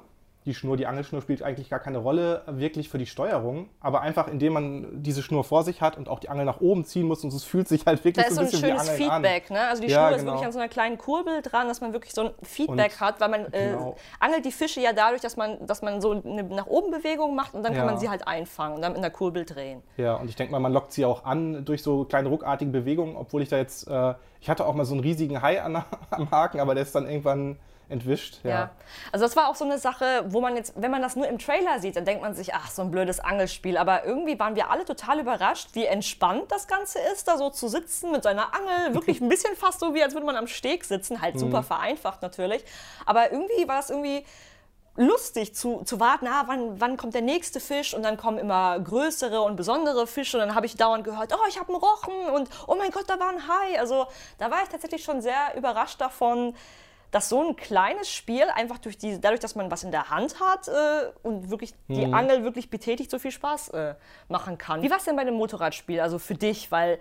die 0.48 0.54
Schnur, 0.54 0.78
die 0.78 0.88
Angelschnur 0.88 1.22
spielt 1.22 1.44
eigentlich 1.44 1.70
gar 1.70 1.80
keine 1.80 1.98
Rolle 1.98 2.42
wirklich 2.48 2.88
für 2.88 2.98
die 2.98 3.06
Steuerung, 3.06 3.70
aber 3.82 4.02
einfach 4.02 4.30
indem 4.30 4.54
man 4.54 5.04
diese 5.04 5.22
Schnur 5.22 5.44
vor 5.44 5.64
sich 5.64 5.82
hat 5.82 5.98
und 5.98 6.08
auch 6.08 6.20
die 6.20 6.30
Angel 6.30 6.46
nach 6.46 6.62
oben 6.62 6.86
ziehen 6.86 7.06
muss 7.06 7.22
und 7.26 7.34
es 7.34 7.44
fühlt 7.44 7.68
sich 7.68 7.86
halt 7.86 8.04
wirklich 8.06 8.26
so 8.28 8.40
ein 8.40 8.46
bisschen 8.46 8.62
wie 8.62 8.72
Angeln 8.72 8.80
an. 8.80 8.88
Da 8.88 8.94
ist 8.94 8.98
so 8.98 9.04
ein 9.04 9.10
schönes 9.10 9.14
Feedback, 9.14 9.52
ne? 9.52 9.68
Also 9.68 9.84
die 9.84 9.90
ja, 9.90 10.08
Schnur 10.08 10.08
genau. 10.08 10.18
ist 10.18 10.26
wirklich 10.26 10.46
an 10.46 10.52
so 10.54 10.60
einer 10.60 10.70
kleinen 10.70 10.98
Kurbel 10.98 11.42
dran, 11.42 11.68
dass 11.68 11.82
man 11.82 11.92
wirklich 11.92 12.14
so 12.14 12.22
ein 12.22 12.30
Feedback 12.44 12.94
und, 12.94 13.02
hat, 13.02 13.20
weil 13.20 13.28
man 13.28 13.46
äh, 13.52 13.72
genau. 13.72 13.98
angelt 14.22 14.46
die 14.46 14.54
Fische 14.54 14.80
ja 14.80 14.94
dadurch, 14.94 15.22
dass 15.22 15.36
man, 15.36 15.68
dass 15.68 15.82
man 15.82 16.00
so 16.00 16.12
eine 16.12 16.44
nach 16.44 16.68
oben 16.68 16.92
Bewegung 16.92 17.36
macht 17.36 17.54
und 17.54 17.64
dann 17.64 17.74
ja. 17.74 17.80
kann 17.80 17.88
man 17.88 18.00
sie 18.00 18.10
halt 18.10 18.26
einfangen 18.26 18.78
und 18.78 18.82
dann 18.82 18.96
in 18.96 19.02
der 19.02 19.12
Kurbel 19.12 19.44
drehen. 19.44 19.84
Ja, 19.98 20.16
und 20.16 20.30
ich 20.30 20.38
denke 20.38 20.54
mal, 20.54 20.60
man 20.60 20.72
lockt 20.72 20.94
sie 20.94 21.04
auch 21.04 21.26
an 21.26 21.66
durch 21.66 21.84
so 21.84 22.06
kleine 22.06 22.30
ruckartige 22.30 22.72
Bewegungen, 22.72 23.18
obwohl 23.18 23.42
ich 23.42 23.50
da 23.50 23.58
jetzt, 23.58 23.90
äh, 23.90 24.14
ich 24.40 24.50
hatte 24.50 24.66
auch 24.66 24.76
mal 24.76 24.86
so 24.86 24.94
einen 24.94 25.02
riesigen 25.02 25.42
Hai 25.42 25.62
an, 25.62 25.84
am 26.10 26.32
Haken, 26.32 26.62
aber 26.62 26.74
der 26.74 26.84
ist 26.84 26.96
dann 26.96 27.06
irgendwann 27.06 27.58
entwischt. 27.90 28.40
Ja. 28.44 28.50
ja. 28.50 28.70
Also 29.12 29.26
das 29.26 29.36
war 29.36 29.50
auch 29.50 29.56
so 29.56 29.66
eine 29.66 29.78
Sache, 29.78 30.26
wo 30.28 30.42
man 30.42 30.56
jetzt, 30.56 30.74
wenn 30.76 30.92
man 30.92 31.02
das 31.02 31.16
nur 31.16 31.28
im 31.28 31.40
Trailer 31.40 31.80
sieht, 31.80 31.96
dann 31.96 32.06
denkt 32.06 32.22
man 32.22 32.34
sich, 32.34 32.54
ach, 32.54 32.70
so 32.70 32.82
ein 32.82 32.92
blödes 32.92 33.20
Angelspiel. 33.20 33.78
Aber 33.78 34.06
irgendwie 34.06 34.38
waren 34.40 34.56
wir 34.56 34.70
alle 34.70 34.86
total 34.86 35.20
überrascht, 35.20 35.70
wie 35.74 35.86
entspannt 35.86 36.52
das 36.52 36.68
Ganze 36.68 37.00
ist, 37.14 37.28
da 37.28 37.38
so 37.38 37.50
zu 37.50 37.68
sitzen 37.68 38.12
mit 38.12 38.24
seiner 38.24 38.54
Angel. 38.54 38.94
Wirklich 38.94 39.22
ein 39.22 39.30
bisschen 39.30 39.56
fast 39.56 39.80
so, 39.80 39.94
wie 39.94 40.04
als 40.04 40.14
würde 40.14 40.26
man 40.26 40.36
am 40.36 40.48
Steg 40.48 40.84
sitzen. 40.84 41.22
Halt 41.22 41.40
super 41.40 41.62
mhm. 41.62 41.66
vereinfacht 41.66 42.22
natürlich. 42.22 42.64
Aber 43.06 43.32
irgendwie 43.32 43.68
war 43.68 43.80
es 43.80 43.90
irgendwie 43.90 44.26
lustig 44.98 45.54
zu, 45.56 45.84
zu 45.84 46.00
warten, 46.00 46.28
ah, 46.28 46.44
wann, 46.48 46.82
wann 46.82 46.98
kommt 46.98 47.14
der 47.14 47.22
nächste 47.22 47.60
Fisch 47.60 47.94
und 47.94 48.02
dann 48.02 48.18
kommen 48.18 48.40
immer 48.40 48.80
größere 48.80 49.42
und 49.42 49.56
besondere 49.56 50.08
Fische 50.08 50.38
und 50.38 50.48
dann 50.48 50.56
habe 50.56 50.66
ich 50.66 50.76
dauernd 50.76 51.04
gehört, 51.04 51.32
oh, 51.34 51.48
ich 51.48 51.60
habe 51.60 51.70
einen 51.70 51.78
Rochen 51.78 52.30
und 52.34 52.50
oh 52.66 52.76
mein 52.76 52.90
Gott, 52.90 53.06
da 53.08 53.20
war 53.20 53.30
ein 53.30 53.48
Hai. 53.48 53.80
Also 53.80 54.08
da 54.40 54.50
war 54.50 54.64
ich 54.64 54.70
tatsächlich 54.70 55.04
schon 55.04 55.22
sehr 55.22 55.56
überrascht 55.56 56.02
davon, 56.02 56.56
dass 57.12 57.30
so 57.30 57.42
ein 57.42 57.56
kleines 57.56 58.10
Spiel 58.12 58.44
einfach 58.54 58.78
durch 58.78 58.98
die, 58.98 59.20
dadurch, 59.20 59.40
dass 59.40 59.56
man 59.56 59.72
was 59.72 59.84
in 59.84 59.92
der 59.92 60.10
Hand 60.10 60.40
hat 60.40 60.68
äh, 60.68 60.72
und 61.24 61.50
wirklich 61.50 61.74
die 61.88 62.06
mhm. 62.06 62.14
Angel 62.14 62.44
wirklich 62.44 62.70
betätigt, 62.70 63.10
so 63.10 63.20
viel 63.20 63.32
Spaß 63.32 63.70
äh, 63.70 63.96
machen 64.28 64.58
kann. 64.58 64.82
Wie 64.82 64.90
war 64.90 64.98
es 64.98 65.06
denn 65.06 65.16
bei 65.16 65.24
dem 65.24 65.36
Motorradspiel, 65.36 66.00
also 66.00 66.20
für 66.20 66.36
dich? 66.36 66.72
Weil 66.72 67.00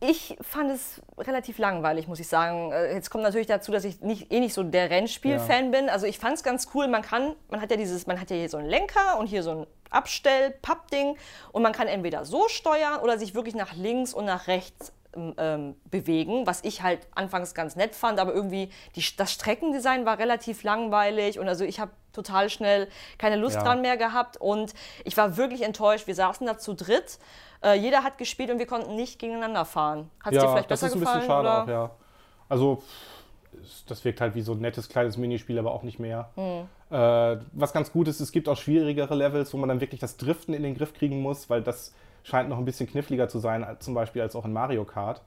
ich 0.00 0.36
fand 0.42 0.70
es 0.70 1.00
relativ 1.16 1.58
langweilig, 1.58 2.06
muss 2.06 2.20
ich 2.20 2.28
sagen. 2.28 2.70
Äh, 2.72 2.94
jetzt 2.94 3.08
kommt 3.08 3.24
natürlich 3.24 3.46
dazu, 3.46 3.72
dass 3.72 3.84
ich 3.84 4.00
nicht, 4.00 4.32
eh 4.32 4.40
nicht 4.40 4.52
so 4.52 4.62
der 4.62 4.90
Rennspiel-Fan 4.90 5.72
ja. 5.72 5.80
bin. 5.80 5.88
Also 5.88 6.06
ich 6.06 6.18
fand 6.18 6.36
es 6.36 6.42
ganz 6.42 6.68
cool. 6.74 6.86
Man 6.88 7.02
kann, 7.02 7.34
man 7.48 7.60
hat 7.60 7.70
ja 7.70 7.76
dieses, 7.76 8.06
man 8.06 8.20
hat 8.20 8.30
ja 8.30 8.36
hier 8.36 8.48
so 8.48 8.58
einen 8.58 8.68
Lenker 8.68 9.18
und 9.18 9.26
hier 9.26 9.42
so 9.42 9.50
ein 9.52 9.66
Abstell-Pappding 9.90 11.16
und 11.52 11.62
man 11.62 11.72
kann 11.72 11.86
entweder 11.86 12.24
so 12.24 12.48
steuern 12.48 13.00
oder 13.00 13.18
sich 13.18 13.34
wirklich 13.34 13.54
nach 13.54 13.74
links 13.74 14.12
und 14.12 14.26
nach 14.26 14.48
rechts 14.48 14.92
ähm, 15.36 15.76
bewegen, 15.90 16.46
was 16.46 16.62
ich 16.64 16.82
halt 16.82 17.06
anfangs 17.14 17.54
ganz 17.54 17.76
nett 17.76 17.94
fand, 17.94 18.18
aber 18.18 18.34
irgendwie 18.34 18.70
die, 18.94 19.04
das 19.16 19.32
Streckendesign 19.32 20.06
war 20.06 20.18
relativ 20.18 20.62
langweilig 20.62 21.38
und 21.38 21.48
also 21.48 21.64
ich 21.64 21.80
habe 21.80 21.90
total 22.12 22.48
schnell 22.50 22.88
keine 23.18 23.36
Lust 23.36 23.56
ja. 23.56 23.62
dran 23.62 23.82
mehr 23.82 23.96
gehabt 23.96 24.36
und 24.38 24.74
ich 25.04 25.16
war 25.16 25.36
wirklich 25.36 25.62
enttäuscht. 25.62 26.06
Wir 26.06 26.14
saßen 26.14 26.46
da 26.46 26.58
zu 26.58 26.74
dritt, 26.74 27.18
äh, 27.62 27.74
jeder 27.74 28.02
hat 28.02 28.18
gespielt 28.18 28.50
und 28.50 28.58
wir 28.58 28.66
konnten 28.66 28.96
nicht 28.96 29.18
gegeneinander 29.18 29.64
fahren. 29.64 30.10
Hat 30.22 30.32
es 30.32 30.36
ja, 30.36 30.42
dir 30.42 30.52
vielleicht 30.52 30.68
besser 30.68 30.88
gefallen? 30.88 31.04
Das 31.04 31.12
ist 31.12 31.16
ein 31.16 31.18
bisschen 31.18 31.28
schade 31.28 31.48
oder? 31.48 31.62
auch, 31.62 31.68
ja. 31.68 31.90
Also 32.48 32.82
das 33.86 34.04
wirkt 34.04 34.20
halt 34.20 34.34
wie 34.34 34.42
so 34.42 34.52
ein 34.52 34.60
nettes 34.60 34.88
kleines 34.88 35.16
Minispiel, 35.16 35.58
aber 35.58 35.72
auch 35.72 35.82
nicht 35.82 35.98
mehr. 35.98 36.30
Mhm. 36.36 36.68
Äh, 36.94 37.38
was 37.52 37.72
ganz 37.72 37.92
gut 37.92 38.08
ist, 38.08 38.20
es 38.20 38.32
gibt 38.32 38.48
auch 38.48 38.56
schwierigere 38.56 39.14
Levels, 39.14 39.52
wo 39.52 39.56
man 39.58 39.68
dann 39.68 39.80
wirklich 39.80 40.00
das 40.00 40.16
Driften 40.16 40.54
in 40.54 40.62
den 40.62 40.74
Griff 40.74 40.94
kriegen 40.94 41.20
muss, 41.20 41.50
weil 41.50 41.62
das 41.62 41.94
scheint 42.26 42.48
noch 42.48 42.58
ein 42.58 42.64
bisschen 42.64 42.88
kniffliger 42.88 43.28
zu 43.28 43.38
sein, 43.38 43.64
zum 43.78 43.94
Beispiel 43.94 44.20
als 44.20 44.34
auch 44.34 44.44
in 44.44 44.52
Mario 44.52 44.84
Kart. 44.84 45.22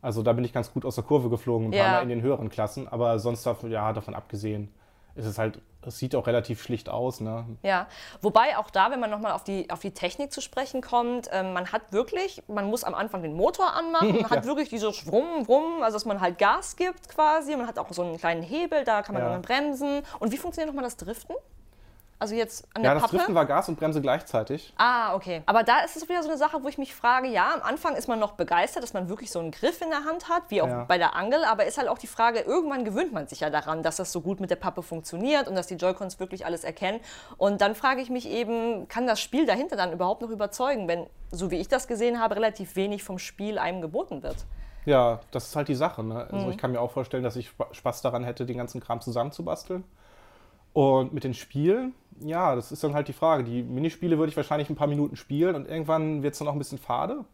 Also 0.00 0.22
da 0.22 0.32
bin 0.32 0.44
ich 0.44 0.52
ganz 0.52 0.72
gut 0.72 0.84
aus 0.84 0.96
der 0.96 1.04
Kurve 1.04 1.30
geflogen, 1.30 1.68
ein 1.68 1.72
ja. 1.72 1.84
paar 1.84 1.92
Mal 1.92 2.02
in 2.02 2.08
den 2.08 2.22
höheren 2.22 2.48
Klassen, 2.48 2.88
aber 2.88 3.20
sonst 3.20 3.46
ja, 3.68 3.92
davon 3.92 4.14
abgesehen 4.14 4.74
ist 5.14 5.26
es 5.26 5.38
halt, 5.38 5.60
es 5.86 5.98
sieht 5.98 6.16
auch 6.16 6.26
relativ 6.26 6.62
schlicht 6.62 6.88
aus. 6.88 7.20
Ne? 7.20 7.44
Ja, 7.62 7.86
wobei 8.22 8.56
auch 8.56 8.70
da, 8.70 8.90
wenn 8.90 8.98
man 8.98 9.10
nochmal 9.10 9.32
auf 9.32 9.44
die, 9.44 9.70
auf 9.70 9.78
die 9.78 9.92
Technik 9.92 10.32
zu 10.32 10.40
sprechen 10.40 10.80
kommt, 10.80 11.28
äh, 11.28 11.42
man 11.42 11.70
hat 11.70 11.92
wirklich, 11.92 12.42
man 12.48 12.68
muss 12.68 12.82
am 12.82 12.94
Anfang 12.94 13.22
den 13.22 13.34
Motor 13.34 13.74
anmachen, 13.74 14.16
man 14.22 14.30
hat 14.30 14.46
wirklich 14.46 14.70
dieses 14.70 15.06
Wrumm, 15.06 15.46
Wrumm, 15.46 15.82
also 15.82 15.96
dass 15.96 16.06
man 16.06 16.20
halt 16.20 16.38
Gas 16.38 16.76
gibt 16.76 17.08
quasi, 17.08 17.54
man 17.56 17.68
hat 17.68 17.78
auch 17.78 17.92
so 17.92 18.02
einen 18.02 18.16
kleinen 18.16 18.42
Hebel, 18.42 18.84
da 18.84 19.02
kann 19.02 19.14
man 19.14 19.22
ja. 19.22 19.30
dann 19.30 19.42
bremsen. 19.42 20.02
Und 20.18 20.32
wie 20.32 20.38
funktioniert 20.38 20.68
nochmal 20.68 20.84
das 20.84 20.96
Driften? 20.96 21.36
Also 22.22 22.36
jetzt 22.36 22.68
an 22.72 22.82
der 22.84 22.92
Ja, 22.92 22.94
das 22.94 23.02
Pappe? 23.02 23.16
Driften 23.16 23.34
war 23.34 23.46
Gas 23.46 23.68
und 23.68 23.80
Bremse 23.80 24.00
gleichzeitig. 24.00 24.72
Ah, 24.76 25.16
okay. 25.16 25.42
Aber 25.44 25.64
da 25.64 25.80
ist 25.80 25.96
es 25.96 26.08
wieder 26.08 26.22
so 26.22 26.28
eine 26.28 26.38
Sache, 26.38 26.62
wo 26.62 26.68
ich 26.68 26.78
mich 26.78 26.94
frage, 26.94 27.26
ja, 27.26 27.52
am 27.52 27.62
Anfang 27.62 27.96
ist 27.96 28.06
man 28.06 28.20
noch 28.20 28.34
begeistert, 28.34 28.84
dass 28.84 28.92
man 28.92 29.08
wirklich 29.08 29.32
so 29.32 29.40
einen 29.40 29.50
Griff 29.50 29.80
in 29.80 29.90
der 29.90 30.04
Hand 30.04 30.28
hat, 30.28 30.44
wie 30.48 30.62
auch 30.62 30.68
ja. 30.68 30.84
bei 30.84 30.98
der 30.98 31.16
Angel, 31.16 31.42
aber 31.42 31.66
ist 31.66 31.78
halt 31.78 31.88
auch 31.88 31.98
die 31.98 32.06
Frage, 32.06 32.38
irgendwann 32.38 32.84
gewöhnt 32.84 33.12
man 33.12 33.26
sich 33.26 33.40
ja 33.40 33.50
daran, 33.50 33.82
dass 33.82 33.96
das 33.96 34.12
so 34.12 34.20
gut 34.20 34.38
mit 34.38 34.50
der 34.50 34.56
Pappe 34.56 34.84
funktioniert 34.84 35.48
und 35.48 35.56
dass 35.56 35.66
die 35.66 35.74
Joy-Cons 35.74 36.20
wirklich 36.20 36.46
alles 36.46 36.62
erkennen. 36.62 37.00
Und 37.38 37.60
dann 37.60 37.74
frage 37.74 38.00
ich 38.00 38.08
mich 38.08 38.30
eben, 38.30 38.86
kann 38.86 39.08
das 39.08 39.20
Spiel 39.20 39.44
dahinter 39.44 39.74
dann 39.74 39.92
überhaupt 39.92 40.22
noch 40.22 40.30
überzeugen, 40.30 40.86
wenn, 40.86 41.08
so 41.32 41.50
wie 41.50 41.56
ich 41.56 41.66
das 41.66 41.88
gesehen 41.88 42.20
habe, 42.20 42.36
relativ 42.36 42.76
wenig 42.76 43.02
vom 43.02 43.18
Spiel 43.18 43.58
einem 43.58 43.80
geboten 43.80 44.22
wird? 44.22 44.36
Ja, 44.84 45.18
das 45.32 45.48
ist 45.48 45.56
halt 45.56 45.66
die 45.66 45.74
Sache. 45.74 46.04
Ne? 46.04 46.28
Also 46.30 46.46
mhm. 46.46 46.52
ich 46.52 46.58
kann 46.58 46.70
mir 46.70 46.80
auch 46.80 46.92
vorstellen, 46.92 47.24
dass 47.24 47.34
ich 47.34 47.50
Spaß 47.72 48.00
daran 48.02 48.22
hätte, 48.22 48.46
den 48.46 48.58
ganzen 48.58 48.80
Kram 48.80 49.00
zusammenzubasteln. 49.00 49.82
Und 50.72 51.12
mit 51.12 51.24
den 51.24 51.34
Spielen, 51.34 51.94
ja, 52.24 52.54
das 52.54 52.72
ist 52.72 52.82
dann 52.84 52.94
halt 52.94 53.08
die 53.08 53.12
Frage. 53.12 53.44
Die 53.44 53.62
Minispiele 53.62 54.18
würde 54.18 54.30
ich 54.30 54.36
wahrscheinlich 54.36 54.70
ein 54.70 54.76
paar 54.76 54.86
Minuten 54.86 55.16
spielen 55.16 55.54
und 55.54 55.68
irgendwann 55.68 56.22
wird 56.22 56.32
es 56.32 56.38
dann 56.38 56.48
auch 56.48 56.52
ein 56.52 56.58
bisschen 56.58 56.78
fade. 56.78 57.24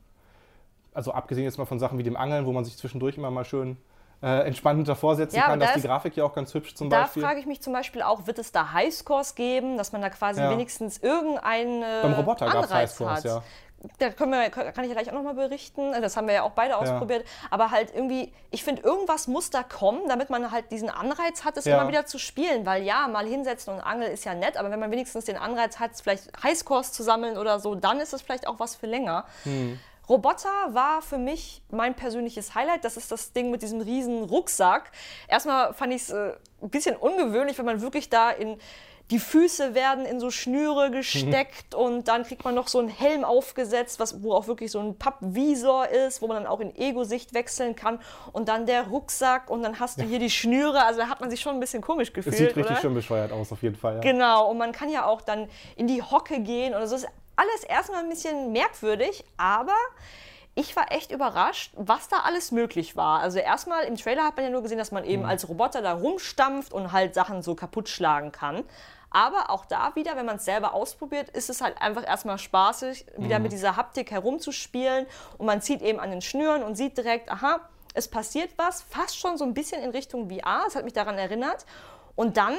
Also 0.94 1.12
abgesehen 1.12 1.44
jetzt 1.44 1.58
mal 1.58 1.64
von 1.64 1.78
Sachen 1.78 1.98
wie 1.98 2.02
dem 2.02 2.16
Angeln, 2.16 2.46
wo 2.46 2.52
man 2.52 2.64
sich 2.64 2.76
zwischendurch 2.76 3.16
immer 3.16 3.30
mal 3.30 3.44
schön 3.44 3.76
äh, 4.22 4.46
entspannend 4.46 4.88
davor 4.88 5.14
setzen 5.14 5.36
ja, 5.36 5.46
kann. 5.46 5.60
Da 5.60 5.66
ist 5.66 5.76
die 5.76 5.86
Grafik 5.86 6.16
ja 6.16 6.24
auch 6.24 6.34
ganz 6.34 6.52
hübsch 6.52 6.74
zum 6.74 6.90
da 6.90 7.02
Beispiel. 7.02 7.22
Da 7.22 7.28
frage 7.28 7.40
ich 7.40 7.46
mich 7.46 7.60
zum 7.60 7.72
Beispiel 7.72 8.02
auch, 8.02 8.26
wird 8.26 8.38
es 8.38 8.50
da 8.50 8.72
Highscores 8.72 9.34
geben, 9.34 9.76
dass 9.76 9.92
man 9.92 10.02
da 10.02 10.10
quasi 10.10 10.40
ja. 10.40 10.50
wenigstens 10.50 10.98
irgendeinen 10.98 11.82
Beim 12.02 12.14
Roboter 12.14 12.46
gab 12.46 12.64
es 12.64 12.74
Highscores, 12.74 13.18
hat. 13.18 13.24
ja 13.24 13.42
da 13.98 14.10
können 14.10 14.32
wir, 14.32 14.50
kann 14.50 14.84
ich 14.84 14.90
gleich 14.90 15.08
auch 15.08 15.14
nochmal 15.14 15.34
berichten. 15.34 15.92
Das 15.92 16.16
haben 16.16 16.26
wir 16.26 16.34
ja 16.34 16.42
auch 16.42 16.52
beide 16.52 16.76
ausprobiert. 16.76 17.22
Ja. 17.22 17.48
Aber 17.50 17.70
halt 17.70 17.94
irgendwie, 17.94 18.32
ich 18.50 18.64
finde, 18.64 18.82
irgendwas 18.82 19.28
muss 19.28 19.50
da 19.50 19.62
kommen, 19.62 20.08
damit 20.08 20.30
man 20.30 20.50
halt 20.50 20.72
diesen 20.72 20.90
Anreiz 20.90 21.44
hat, 21.44 21.56
es 21.56 21.64
ja. 21.64 21.78
immer 21.78 21.88
wieder 21.88 22.04
zu 22.04 22.18
spielen. 22.18 22.66
Weil 22.66 22.82
ja, 22.82 23.06
mal 23.06 23.26
hinsetzen 23.26 23.74
und 23.74 23.80
angeln 23.80 24.10
ist 24.12 24.24
ja 24.24 24.34
nett, 24.34 24.56
aber 24.56 24.70
wenn 24.70 24.80
man 24.80 24.90
wenigstens 24.90 25.26
den 25.26 25.36
Anreiz 25.36 25.78
hat, 25.78 25.92
vielleicht 26.00 26.30
Highscores 26.42 26.92
zu 26.92 27.02
sammeln 27.02 27.38
oder 27.38 27.60
so, 27.60 27.74
dann 27.76 28.00
ist 28.00 28.12
es 28.12 28.22
vielleicht 28.22 28.48
auch 28.48 28.58
was 28.58 28.74
für 28.74 28.86
länger. 28.86 29.26
Hm. 29.44 29.78
Roboter 30.08 30.48
war 30.70 31.02
für 31.02 31.18
mich 31.18 31.62
mein 31.70 31.94
persönliches 31.94 32.54
Highlight. 32.54 32.84
Das 32.84 32.96
ist 32.96 33.12
das 33.12 33.32
Ding 33.32 33.50
mit 33.50 33.62
diesem 33.62 33.80
riesen 33.80 34.24
Rucksack. 34.24 34.90
Erstmal 35.28 35.74
fand 35.74 35.92
ich 35.92 36.02
es 36.02 36.10
äh, 36.10 36.32
ein 36.62 36.70
bisschen 36.70 36.96
ungewöhnlich, 36.96 37.58
wenn 37.58 37.66
man 37.66 37.82
wirklich 37.82 38.08
da 38.08 38.30
in 38.30 38.58
die 39.10 39.18
Füße 39.18 39.74
werden 39.74 40.04
in 40.04 40.20
so 40.20 40.30
Schnüre 40.30 40.90
gesteckt 40.90 41.72
mhm. 41.72 41.78
und 41.78 42.08
dann 42.08 42.24
kriegt 42.24 42.44
man 42.44 42.54
noch 42.54 42.68
so 42.68 42.78
einen 42.78 42.88
Helm 42.88 43.24
aufgesetzt, 43.24 44.00
was, 44.00 44.22
wo 44.22 44.34
auch 44.34 44.46
wirklich 44.46 44.70
so 44.70 44.80
ein 44.80 44.98
Pappvisor 44.98 45.88
ist, 45.88 46.20
wo 46.20 46.26
man 46.26 46.42
dann 46.42 46.46
auch 46.46 46.60
in 46.60 46.76
Ego-Sicht 46.76 47.34
wechseln 47.34 47.74
kann 47.74 48.00
und 48.32 48.48
dann 48.48 48.66
der 48.66 48.88
Rucksack 48.88 49.50
und 49.50 49.62
dann 49.62 49.80
hast 49.80 49.98
du 49.98 50.04
hier 50.04 50.18
die 50.18 50.30
Schnüre, 50.30 50.84
also 50.84 51.00
da 51.00 51.08
hat 51.08 51.20
man 51.20 51.30
sich 51.30 51.40
schon 51.40 51.54
ein 51.54 51.60
bisschen 51.60 51.82
komisch 51.82 52.12
gefühlt. 52.12 52.34
Es 52.34 52.38
sieht 52.38 52.56
richtig 52.56 52.72
oder? 52.72 52.80
schön 52.80 52.94
bescheuert 52.94 53.32
aus, 53.32 53.52
auf 53.52 53.62
jeden 53.62 53.76
Fall. 53.76 53.96
Ja. 53.96 54.00
Genau, 54.00 54.50
und 54.50 54.58
man 54.58 54.72
kann 54.72 54.90
ja 54.90 55.06
auch 55.06 55.22
dann 55.22 55.48
in 55.76 55.86
die 55.86 56.02
Hocke 56.02 56.40
gehen 56.40 56.74
und 56.74 56.86
so 56.86 56.96
ist 56.96 57.08
alles 57.36 57.64
erstmal 57.64 58.02
ein 58.02 58.08
bisschen 58.08 58.52
merkwürdig, 58.52 59.24
aber 59.36 59.76
ich 60.58 60.74
war 60.74 60.90
echt 60.90 61.12
überrascht, 61.12 61.72
was 61.76 62.08
da 62.08 62.20
alles 62.24 62.50
möglich 62.50 62.96
war. 62.96 63.20
Also 63.20 63.38
erstmal 63.38 63.84
im 63.84 63.96
Trailer 63.96 64.24
hat 64.24 64.36
man 64.36 64.44
ja 64.44 64.50
nur 64.50 64.62
gesehen, 64.62 64.78
dass 64.78 64.90
man 64.90 65.04
eben 65.04 65.22
mhm. 65.22 65.28
als 65.28 65.48
Roboter 65.48 65.82
da 65.82 65.92
rumstampft 65.92 66.72
und 66.72 66.90
halt 66.90 67.14
Sachen 67.14 67.42
so 67.42 67.54
kaputt 67.54 67.88
schlagen 67.88 68.32
kann. 68.32 68.64
Aber 69.10 69.50
auch 69.50 69.64
da 69.64 69.94
wieder, 69.94 70.16
wenn 70.16 70.26
man 70.26 70.36
es 70.36 70.44
selber 70.44 70.74
ausprobiert, 70.74 71.30
ist 71.30 71.48
es 71.48 71.60
halt 71.60 71.80
einfach 71.80 72.06
erstmal 72.06 72.38
spaßig, 72.38 73.06
wieder 73.16 73.38
mhm. 73.38 73.44
mit 73.44 73.52
dieser 73.52 73.76
Haptik 73.76 74.10
herumzuspielen. 74.10 75.06
Und 75.38 75.46
man 75.46 75.62
zieht 75.62 75.82
eben 75.82 75.98
an 75.98 76.10
den 76.10 76.20
Schnüren 76.20 76.62
und 76.62 76.76
sieht 76.76 76.98
direkt, 76.98 77.30
aha, 77.30 77.60
es 77.94 78.08
passiert 78.08 78.50
was, 78.56 78.82
fast 78.82 79.18
schon 79.18 79.38
so 79.38 79.44
ein 79.44 79.54
bisschen 79.54 79.82
in 79.82 79.90
Richtung 79.90 80.28
VR. 80.28 80.64
Es 80.66 80.76
hat 80.76 80.84
mich 80.84 80.92
daran 80.92 81.16
erinnert. 81.16 81.64
Und 82.14 82.36
dann 82.36 82.54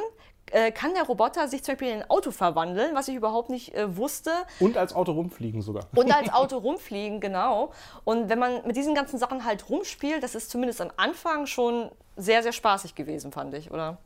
äh, 0.52 0.72
kann 0.72 0.94
der 0.94 1.04
Roboter 1.04 1.48
sich 1.48 1.64
zum 1.64 1.74
Beispiel 1.74 1.90
in 1.90 2.02
ein 2.02 2.10
Auto 2.10 2.32
verwandeln, 2.32 2.96
was 2.96 3.08
ich 3.08 3.16
überhaupt 3.16 3.50
nicht 3.50 3.76
äh, 3.76 3.96
wusste. 3.96 4.32
Und 4.60 4.78
als 4.78 4.94
Auto 4.94 5.12
rumfliegen 5.12 5.62
sogar. 5.62 5.86
Und 5.96 6.12
als 6.14 6.30
Auto 6.34 6.58
rumfliegen, 6.58 7.20
genau. 7.20 7.72
Und 8.04 8.30
wenn 8.30 8.40
man 8.40 8.66
mit 8.66 8.76
diesen 8.76 8.96
ganzen 8.96 9.20
Sachen 9.20 9.46
halt 9.46 9.70
rumspielt, 9.70 10.24
das 10.24 10.36
ist 10.36 10.50
zumindest 10.50 10.82
am 10.82 10.92
Anfang 10.98 11.46
schon 11.46 11.92
sehr, 12.16 12.42
sehr 12.42 12.54
spaßig 12.54 12.96
gewesen, 12.96 13.32
fand 13.32 13.54
ich, 13.54 13.72
oder? 13.72 13.98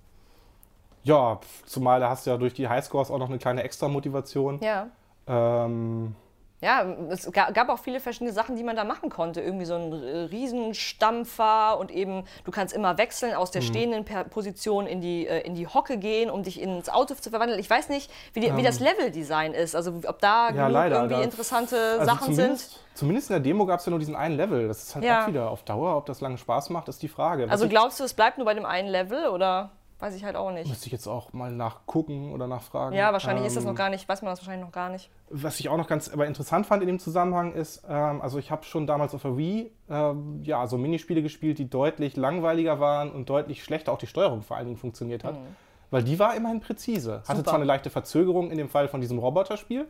Ja, 1.04 1.40
zumal 1.66 2.00
da 2.00 2.10
hast 2.10 2.26
du 2.26 2.32
ja 2.32 2.38
durch 2.38 2.54
die 2.54 2.68
Highscores 2.68 3.12
auch 3.12 3.20
noch 3.20 3.30
eine 3.30 3.38
kleine 3.38 3.64
Extra-Motivation. 3.64 4.60
Ja. 4.62 4.88
Ähm, 5.28 6.16
ja, 6.64 6.86
es 7.10 7.30
gab 7.30 7.68
auch 7.68 7.80
viele 7.80 8.00
verschiedene 8.00 8.32
Sachen, 8.32 8.56
die 8.56 8.64
man 8.64 8.78
da 8.78 8.86
machen 8.86 9.10
konnte. 9.10 9.42
Irgendwie 9.42 9.66
so 9.66 9.76
ein 9.76 9.92
Riesenstampfer 9.92 11.78
und 11.78 11.92
eben, 11.92 12.24
du 12.46 12.52
kannst 12.52 12.74
immer 12.74 12.98
wechseln 12.98 13.34
aus 13.36 13.52
der 13.52 13.62
mhm. 13.62 13.66
stehenden 13.66 14.06
Position 14.30 14.88
in 14.88 15.02
die, 15.02 15.28
äh, 15.28 15.42
in 15.42 15.56
die 15.56 15.68
Hocke 15.68 15.98
gehen, 15.98 16.30
um 16.30 16.44
dich 16.44 16.62
ins 16.62 16.88
Auto 16.88 17.16
zu 17.16 17.32
verwandeln. 17.32 17.60
Ich 17.60 17.70
weiß 17.70 17.90
nicht, 17.90 18.10
wie, 18.32 18.40
die, 18.40 18.56
wie 18.56 18.64
das 18.64 18.80
ähm. 18.80 18.88
Leveldesign 18.88 19.54
ist. 19.54 19.76
Also 19.76 19.94
ob 20.08 20.20
da 20.20 20.52
ja, 20.52 20.68
leider, 20.68 20.96
irgendwie 20.96 21.16
da, 21.16 21.22
interessante 21.22 21.76
also 22.00 22.06
Sachen 22.06 22.34
sind. 22.34 22.80
Zumindest 22.94 23.30
in 23.30 23.34
der 23.34 23.42
Demo 23.42 23.66
gab 23.66 23.82
es 23.82 23.86
ja 23.86 23.90
nur 23.90 24.00
diesen 24.00 24.16
einen 24.16 24.38
Level. 24.38 24.70
Das 24.70 24.84
ist 24.84 24.96
halt 24.96 25.04
ja. 25.04 25.24
auch 25.24 25.28
wieder 25.28 25.50
auf 25.50 25.64
Dauer, 25.64 25.98
ob 25.98 26.06
das 26.06 26.22
lange 26.22 26.38
Spaß 26.38 26.70
macht, 26.70 26.88
ist 26.88 27.02
die 27.02 27.10
Frage. 27.10 27.44
Was 27.44 27.52
also 27.52 27.68
glaubst 27.68 28.00
du, 28.00 28.06
es 28.06 28.14
bleibt 28.14 28.38
nur 28.38 28.46
bei 28.46 28.54
dem 28.54 28.66
einen 28.66 28.88
Level 28.88 29.28
oder? 29.28 29.72
Weiß 30.04 30.16
ich 30.16 30.26
halt 30.26 30.36
auch 30.36 30.52
nicht. 30.52 30.68
Müsste 30.68 30.88
ich 30.88 30.92
jetzt 30.92 31.08
auch 31.08 31.32
mal 31.32 31.50
nachgucken 31.50 32.34
oder 32.34 32.46
nachfragen. 32.46 32.94
Ja, 32.94 33.14
wahrscheinlich 33.14 33.44
ähm, 33.44 33.48
ist 33.48 33.56
das 33.56 33.64
noch 33.64 33.70
ähm, 33.70 33.78
gar 33.78 33.90
nicht, 33.90 34.10
weiß 34.10 34.22
man 34.22 34.34
das 34.34 34.42
wahrscheinlich 34.42 34.66
noch 34.66 34.74
gar 34.74 34.90
nicht. 34.90 35.10
Was 35.30 35.62
ich 35.62 35.70
auch 35.70 35.78
noch 35.78 35.88
ganz 35.88 36.10
aber 36.10 36.28
interessant 36.28 36.66
fand 36.66 36.84
in 36.84 36.88
dem 36.88 37.00
Zusammenhang 37.00 37.54
ist, 37.54 37.86
ähm, 37.88 38.22
also 38.22 38.38
ich 38.38 38.52
habe 38.52 38.66
schon 38.66 38.86
damals 38.86 39.16
auf 39.16 39.22
der 39.22 39.38
Wii 39.38 39.72
ähm, 39.90 40.42
ja, 40.44 40.68
so 40.68 40.78
Minispiele 40.78 41.22
gespielt, 41.22 41.58
die 41.58 41.70
deutlich 41.70 42.18
langweiliger 42.18 42.82
waren 42.82 43.14
und 43.14 43.30
deutlich 43.30 43.64
schlechter 43.64 43.94
auch 43.94 43.98
die 43.98 44.08
Steuerung 44.08 44.42
vor 44.42 44.58
allen 44.58 44.66
Dingen 44.66 44.78
funktioniert 44.78 45.24
hat. 45.24 45.36
Mhm. 45.36 45.56
Weil 45.90 46.04
die 46.04 46.20
war 46.20 46.36
immerhin 46.36 46.60
präzise. 46.60 47.20
Super. 47.20 47.28
Hatte 47.30 47.44
zwar 47.44 47.56
eine 47.56 47.64
leichte 47.64 47.90
Verzögerung 47.90 48.52
in 48.52 48.58
dem 48.58 48.68
Fall 48.68 48.90
von 48.90 49.00
diesem 49.00 49.20
Roboterspiel, 49.20 49.88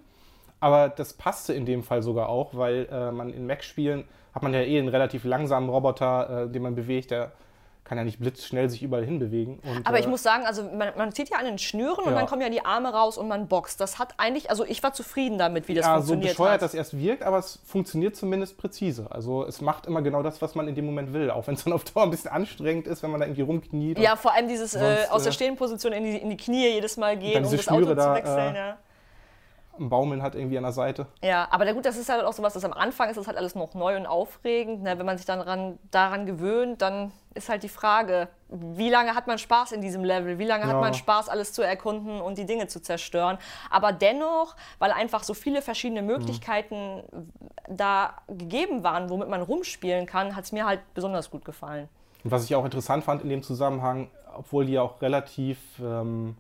aber 0.60 0.90
das 0.90 1.14
passte 1.14 1.56
in 1.56 1.66
dem 1.66 1.82
Fall 1.82 2.04
sogar 2.04 2.30
auch, 2.30 2.54
weil 2.54 2.88
äh, 2.92 3.12
man 3.12 3.34
in 3.34 3.48
Mac-Spielen 3.48 4.04
hat 4.36 4.44
man 4.44 4.54
ja 4.54 4.62
eh 4.62 4.78
einen 4.78 4.90
relativ 4.90 5.24
langsamen 5.24 5.70
Roboter, 5.70 6.44
äh, 6.44 6.52
den 6.52 6.62
man 6.62 6.76
bewegt, 6.76 7.10
der 7.10 7.32
kann 7.84 7.98
ja 7.98 8.04
nicht 8.06 8.20
blitzschnell 8.20 8.70
sich 8.70 8.82
überall 8.82 9.04
hinbewegen. 9.04 9.60
Und, 9.60 9.86
Aber 9.86 10.00
ich 10.00 10.06
äh, 10.06 10.10
muss 10.10 10.24
sagen, 10.24 10.46
also 10.46 10.64
man, 10.64 10.90
man, 10.98 11.12
zieht 11.12 11.30
ja 11.30 11.38
an 11.38 11.46
den 11.46 11.58
Schnüren 11.58 12.04
ja. 12.04 12.10
und 12.10 12.16
dann 12.16 12.28
kommen 12.28 12.42
ja 12.42 12.50
die 12.50 12.64
Arme 12.64 12.94
raus 12.94 13.18
und 13.18 13.28
man 13.28 13.48
boxt. 13.48 13.80
Das 13.82 14.00
hat 14.00 14.14
eigentlich, 14.18 14.50
also 14.50 14.66
ich 14.66 14.82
war 14.84 14.94
zufrieden 14.94 15.38
damit, 15.38 15.68
wie 15.68 15.74
das 15.74 15.86
ja, 15.86 15.96
funktioniert 15.96 16.36
so 16.36 16.44
bescheuert 16.44 16.54
hat. 16.54 16.62
das 16.62 16.74
erst 16.74 16.98
wirkt, 16.98 17.24
aber 17.24 17.40
es 17.40 17.60
funktioniert 17.66 18.16
zumindest 18.16 18.58
präzise. 18.58 19.08
Also 19.10 19.46
es 19.46 19.60
macht 19.60 19.86
immer 19.86 20.02
genau 20.02 20.24
das, 20.24 20.42
was 20.42 20.56
man 20.56 20.68
in 20.68 20.76
dem 20.76 20.86
Moment 20.86 21.14
will, 21.14 21.30
auch 21.30 21.48
wenn 21.48 21.56
es 21.56 21.64
dann 21.66 21.74
auf 21.74 21.84
Dauer 21.84 22.04
ein 22.04 22.12
bisschen 22.12 22.32
anstrengend 22.32 22.88
ist, 22.88 23.04
wenn 23.04 23.12
man 23.12 23.20
da 23.20 23.26
irgendwie 23.26 23.42
rumkniet. 23.42 24.00
Ja, 24.00 24.16
vor 24.16 24.34
allem 24.34 24.48
dieses 24.48 24.72
sonst, 24.72 24.84
äh, 24.84 25.08
aus 25.10 25.24
der 25.24 25.32
äh, 25.32 25.36
Stehenposition 25.36 25.92
in 25.92 26.04
die, 26.04 26.18
in 26.18 26.30
die 26.30 26.38
Knie 26.38 26.70
jedes 26.70 26.96
Mal 26.96 27.18
gehen, 27.18 27.44
um 27.44 27.52
das 27.52 27.68
Auto 27.68 27.94
da, 27.94 28.04
zu 28.04 28.14
wechseln. 28.16 28.56
Äh, 28.56 28.58
ja 28.58 28.78
Baumeln 29.78 30.22
hat 30.22 30.36
irgendwie 30.36 30.58
an 30.58 30.64
der 30.64 30.72
Seite. 30.72 31.08
Ja, 31.24 31.48
aber 31.50 31.72
gut, 31.74 31.86
das 31.86 31.98
ist 31.98 32.10
halt 32.10 32.24
auch 32.24 32.34
so 32.34 32.44
was, 32.44 32.54
das 32.54 32.66
am 32.66 32.74
Anfang 32.74 33.10
ist 33.10 33.18
das 33.18 33.28
halt 33.28 33.38
alles 33.38 33.56
noch 33.56 33.74
neu 33.74 33.98
und 33.98 34.06
aufregend. 34.06 34.84
Ne? 34.84 34.98
Wenn 35.00 35.06
man 35.06 35.18
sich 35.18 35.26
dann 35.26 35.40
daran, 35.40 35.80
daran 35.92 36.26
gewöhnt, 36.26 36.82
dann 36.82 37.12
ist 37.36 37.50
halt 37.50 37.64
die 37.64 37.70
Frage, 37.70 38.28
wie 38.50 38.90
lange 38.90 39.16
hat 39.16 39.28
man 39.28 39.38
Spaß 39.38 39.72
in 39.72 39.82
diesem 39.82 40.04
Level? 40.04 40.40
Wie 40.40 40.46
lange 40.46 40.64
ja. 40.64 40.70
hat 40.70 40.80
man 40.80 40.94
Spaß, 40.94 41.30
alles 41.30 41.54
zu 41.54 41.62
erkunden 41.62 42.22
und 42.22 42.38
die 42.38 42.46
Dinge 42.46 42.68
zu 42.68 42.82
zerstören? 42.82 43.38
Aber 43.70 43.92
dennoch, 43.92 44.56
weil 44.80 44.92
einfach 44.92 45.24
so 45.24 45.34
viele 45.34 45.62
verschiedene 45.62 46.02
Möglichkeiten 46.02 46.98
mhm. 46.98 47.32
da 47.68 48.16
gegeben 48.28 48.84
waren, 48.84 49.10
womit 49.10 49.30
man 49.30 49.42
rumspielen 49.42 50.06
kann, 50.06 50.36
hat 50.36 50.46
es 50.46 50.52
mir 50.52 50.66
halt 50.66 50.82
besonders 50.94 51.32
gut 51.32 51.46
gefallen. 51.46 51.90
Und 52.24 52.32
was 52.32 52.46
ich 52.46 52.56
auch 52.56 52.66
interessant 52.66 53.04
fand 53.04 53.22
in 53.22 53.30
dem 53.30 53.44
Zusammenhang, 53.44 54.10
obwohl 54.36 54.66
die 54.66 54.80
auch 54.80 55.02
relativ 55.02 55.60
ähm, 55.80 56.38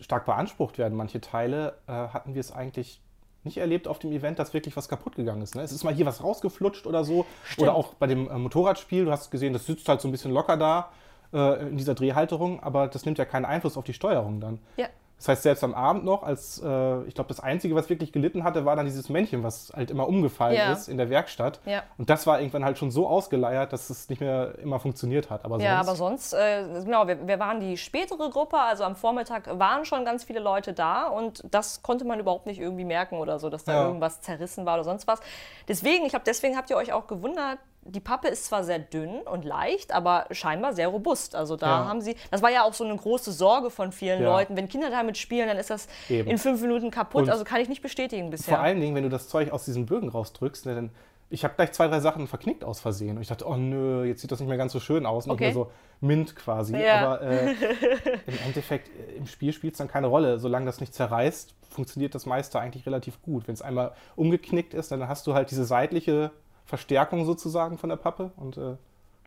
stark 0.00 0.24
beansprucht 0.26 0.78
werden, 0.78 0.96
manche 0.96 1.20
Teile, 1.20 1.78
äh, 1.86 1.92
hatten 1.92 2.34
wir 2.34 2.40
es 2.40 2.52
eigentlich 2.52 3.00
nicht 3.44 3.58
erlebt 3.58 3.88
auf 3.88 3.98
dem 3.98 4.12
Event, 4.12 4.38
dass 4.38 4.54
wirklich 4.54 4.76
was 4.76 4.88
kaputt 4.88 5.16
gegangen 5.16 5.42
ist. 5.42 5.54
Ne? 5.54 5.62
Es 5.62 5.72
ist 5.72 5.84
mal 5.84 5.94
hier 5.94 6.06
was 6.06 6.22
rausgeflutscht 6.22 6.86
oder 6.86 7.04
so. 7.04 7.26
Stimmt. 7.44 7.68
Oder 7.68 7.76
auch 7.76 7.94
bei 7.94 8.06
dem 8.06 8.28
äh, 8.28 8.38
Motorradspiel, 8.38 9.04
du 9.04 9.10
hast 9.10 9.30
gesehen, 9.30 9.52
das 9.52 9.66
sitzt 9.66 9.88
halt 9.88 10.00
so 10.00 10.08
ein 10.08 10.12
bisschen 10.12 10.32
locker 10.32 10.56
da 10.56 10.90
äh, 11.32 11.68
in 11.68 11.76
dieser 11.76 11.94
Drehhalterung, 11.94 12.62
aber 12.62 12.88
das 12.88 13.04
nimmt 13.04 13.18
ja 13.18 13.24
keinen 13.24 13.44
Einfluss 13.44 13.76
auf 13.76 13.84
die 13.84 13.94
Steuerung 13.94 14.40
dann. 14.40 14.58
Ja. 14.76 14.88
Das 15.18 15.28
heißt, 15.28 15.42
selbst 15.42 15.64
am 15.64 15.74
Abend 15.74 16.04
noch, 16.04 16.22
als 16.22 16.62
äh, 16.64 17.02
ich 17.02 17.14
glaube, 17.14 17.28
das 17.28 17.40
Einzige, 17.40 17.74
was 17.74 17.90
wirklich 17.90 18.12
gelitten 18.12 18.44
hatte, 18.44 18.64
war 18.64 18.76
dann 18.76 18.86
dieses 18.86 19.08
Männchen, 19.08 19.42
was 19.42 19.72
halt 19.74 19.90
immer 19.90 20.06
umgefallen 20.06 20.56
ja. 20.56 20.72
ist 20.72 20.88
in 20.88 20.96
der 20.96 21.10
Werkstatt. 21.10 21.60
Ja. 21.66 21.82
Und 21.98 22.08
das 22.08 22.26
war 22.28 22.38
irgendwann 22.40 22.64
halt 22.64 22.78
schon 22.78 22.92
so 22.92 23.08
ausgeleiert, 23.08 23.72
dass 23.72 23.90
es 23.90 24.08
nicht 24.08 24.20
mehr 24.20 24.56
immer 24.62 24.78
funktioniert 24.78 25.28
hat. 25.28 25.44
Aber 25.44 25.58
ja, 25.58 25.82
sonst, 25.82 25.88
aber 25.88 25.96
sonst, 25.96 26.32
äh, 26.34 26.84
genau, 26.84 27.08
wir, 27.08 27.26
wir, 27.26 27.40
waren 27.40 27.58
die 27.58 27.76
spätere 27.76 28.30
Gruppe, 28.30 28.58
also 28.58 28.84
am 28.84 28.94
Vormittag 28.94 29.58
waren 29.58 29.84
schon 29.84 30.04
ganz 30.04 30.22
viele 30.22 30.38
Leute 30.38 30.72
da 30.72 31.08
und 31.08 31.42
das 31.50 31.82
konnte 31.82 32.04
man 32.04 32.20
überhaupt 32.20 32.46
nicht 32.46 32.60
irgendwie 32.60 32.84
merken 32.84 33.16
oder 33.16 33.40
so, 33.40 33.50
dass 33.50 33.64
da 33.64 33.72
ja. 33.72 33.86
irgendwas 33.86 34.20
zerrissen 34.20 34.66
war 34.66 34.74
oder 34.74 34.84
sonst 34.84 35.08
was. 35.08 35.20
Deswegen, 35.66 36.04
ich 36.04 36.10
glaube, 36.10 36.24
deswegen 36.26 36.56
habt 36.56 36.70
ihr 36.70 36.76
euch 36.76 36.92
auch 36.92 37.08
gewundert, 37.08 37.58
die 37.82 38.00
Pappe 38.00 38.28
ist 38.28 38.44
zwar 38.44 38.64
sehr 38.64 38.78
dünn 38.78 39.20
und 39.22 39.44
leicht, 39.44 39.92
aber 39.92 40.26
scheinbar 40.30 40.74
sehr 40.74 40.88
robust. 40.88 41.34
Also 41.34 41.56
da 41.56 41.66
ja. 41.66 41.84
haben 41.86 42.00
sie, 42.00 42.16
das 42.30 42.42
war 42.42 42.50
ja 42.50 42.64
auch 42.64 42.74
so 42.74 42.84
eine 42.84 42.96
große 42.96 43.32
Sorge 43.32 43.70
von 43.70 43.92
vielen 43.92 44.22
ja. 44.22 44.28
Leuten. 44.28 44.56
Wenn 44.56 44.68
Kinder 44.68 44.90
damit 44.90 45.16
spielen, 45.16 45.48
dann 45.48 45.56
ist 45.56 45.70
das 45.70 45.88
Eben. 46.08 46.28
in 46.28 46.38
fünf 46.38 46.60
Minuten 46.60 46.90
kaputt. 46.90 47.24
Und 47.24 47.30
also 47.30 47.44
kann 47.44 47.60
ich 47.60 47.68
nicht 47.68 47.82
bestätigen 47.82 48.30
bisher. 48.30 48.56
Vor 48.56 48.62
allen 48.62 48.80
Dingen, 48.80 48.94
wenn 48.94 49.04
du 49.04 49.08
das 49.08 49.28
Zeug 49.28 49.50
aus 49.52 49.64
diesen 49.64 49.86
Bögen 49.86 50.08
rausdrückst, 50.08 50.66
ne, 50.66 50.74
dann 50.74 50.90
ich 51.30 51.44
habe 51.44 51.54
gleich 51.56 51.72
zwei, 51.72 51.88
drei 51.88 52.00
Sachen 52.00 52.26
verknickt 52.26 52.64
aus 52.64 52.80
Versehen. 52.80 53.16
Und 53.16 53.22
ich 53.22 53.28
dachte, 53.28 53.46
oh 53.46 53.56
nö, 53.56 54.04
jetzt 54.04 54.22
sieht 54.22 54.32
das 54.32 54.40
nicht 54.40 54.48
mehr 54.48 54.56
ganz 54.56 54.72
so 54.72 54.80
schön 54.80 55.04
aus. 55.04 55.26
Nicht 55.26 55.34
okay. 55.34 55.44
mehr 55.44 55.52
so 55.52 55.70
mint 56.00 56.34
quasi. 56.36 56.76
Ja. 56.76 57.06
Aber 57.06 57.22
äh, 57.22 57.50
im 58.26 58.38
Endeffekt, 58.46 58.88
äh, 58.88 59.16
im 59.16 59.26
Spiel 59.26 59.52
spielt 59.52 59.74
es 59.74 59.78
dann 59.78 59.88
keine 59.88 60.06
Rolle. 60.06 60.38
Solange 60.38 60.64
das 60.64 60.80
nicht 60.80 60.94
zerreißt, 60.94 61.54
funktioniert 61.68 62.14
das 62.14 62.24
meiste 62.24 62.58
eigentlich 62.58 62.86
relativ 62.86 63.20
gut. 63.20 63.46
Wenn 63.46 63.54
es 63.54 63.62
einmal 63.62 63.92
umgeknickt 64.16 64.72
ist, 64.72 64.90
dann 64.90 65.06
hast 65.06 65.26
du 65.26 65.34
halt 65.34 65.50
diese 65.50 65.64
seitliche 65.64 66.30
Verstärkung 66.68 67.24
sozusagen 67.24 67.78
von 67.78 67.88
der 67.88 67.96
Pappe 67.96 68.30
und 68.36 68.58
äh, 68.58 68.76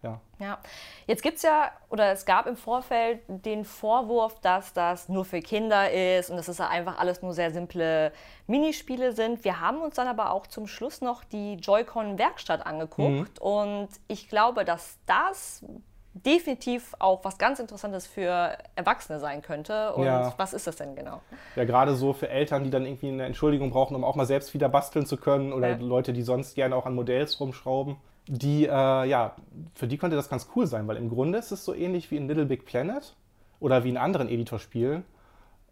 ja. 0.04 0.20
Ja, 0.40 0.60
jetzt 1.06 1.22
gibt 1.22 1.38
es 1.38 1.44
ja, 1.44 1.72
oder 1.90 2.12
es 2.12 2.26
gab 2.26 2.48
im 2.48 2.56
Vorfeld 2.56 3.22
den 3.28 3.66
Vorwurf, 3.66 4.40
dass 4.40 4.74
das 4.74 5.10
nur 5.10 5.26
für 5.26 5.42
Kinder 5.42 5.92
ist 5.92 6.30
und 6.30 6.38
dass 6.38 6.48
es 6.48 6.60
einfach 6.60 7.00
alles 7.00 7.22
nur 7.22 7.34
sehr 7.34 7.52
simple 7.52 8.12
Minispiele 8.48 9.14
sind. 9.14 9.44
Wir 9.44 9.60
haben 9.60 9.82
uns 9.82 9.96
dann 9.96 10.08
aber 10.08 10.32
auch 10.32 10.48
zum 10.48 10.68
Schluss 10.68 11.02
noch 11.02 11.24
die 11.24 11.56
Joy-Con-Werkstatt 11.56 12.66
angeguckt 12.66 13.40
mhm. 13.40 13.48
und 13.48 13.90
ich 14.08 14.30
glaube, 14.30 14.66
dass 14.66 14.98
das 15.06 15.64
definitiv 16.14 16.94
auch 17.00 17.24
was 17.24 17.38
ganz 17.38 17.60
Interessantes 17.60 18.06
für 18.06 18.58
Erwachsene 18.76 19.20
sein 19.20 19.42
könnte. 19.42 19.94
Und 19.94 20.06
ja. 20.06 20.34
was 20.38 20.54
ist 20.54 20.68
das 20.68 20.76
denn 20.76 20.96
genau? 20.96 21.22
Ja, 21.56 21.64
gerade 21.64 21.96
so 21.96 22.14
für 22.14 22.30
Eltern, 22.30 22.64
die 22.64 22.70
dann 22.70 22.86
irgendwie 22.86 23.10
eine 23.10 23.26
Entschuldigung 23.26 23.70
brauchen, 23.70 23.96
um 23.96 24.04
auch 24.04 24.16
mal 24.16 24.26
selbst 24.26 24.54
wieder 24.54 24.68
basteln 24.68 25.06
zu 25.06 25.18
können 25.18 25.54
oder 25.54 25.70
ja. 25.70 25.78
Leute, 25.78 26.14
die 26.14 26.22
sonst 26.22 26.56
gerne 26.56 26.76
auch 26.76 26.86
an 26.86 26.96
Modells 26.96 27.40
rumschrauben. 27.40 27.96
Die, 28.28 28.66
äh, 28.66 28.70
ja, 28.70 29.36
für 29.74 29.88
die 29.88 29.98
könnte 29.98 30.16
das 30.16 30.30
ganz 30.30 30.48
cool 30.56 30.68
sein, 30.68 30.88
weil 30.88 30.98
im 30.98 31.10
Grunde 31.10 31.40
ist 31.40 31.52
es 31.52 31.66
so 31.66 31.74
ähnlich 31.74 32.12
wie 32.12 32.18
in 32.18 32.28
Little 32.28 32.46
Big 32.46 32.66
Planet 32.66 33.16
oder 33.60 33.84
wie 33.84 33.90
in 33.90 33.98
anderen 33.98 34.30
Editorspielen, 34.30 35.06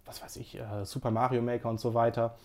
was 0.06 0.22
weiß 0.22 0.38
ich, 0.38 0.58
äh, 0.58 0.86
Super 0.86 1.12
Mario 1.12 1.42
Maker 1.42 1.70
und 1.70 1.80
so 1.80 1.94
weiter. 1.94 2.36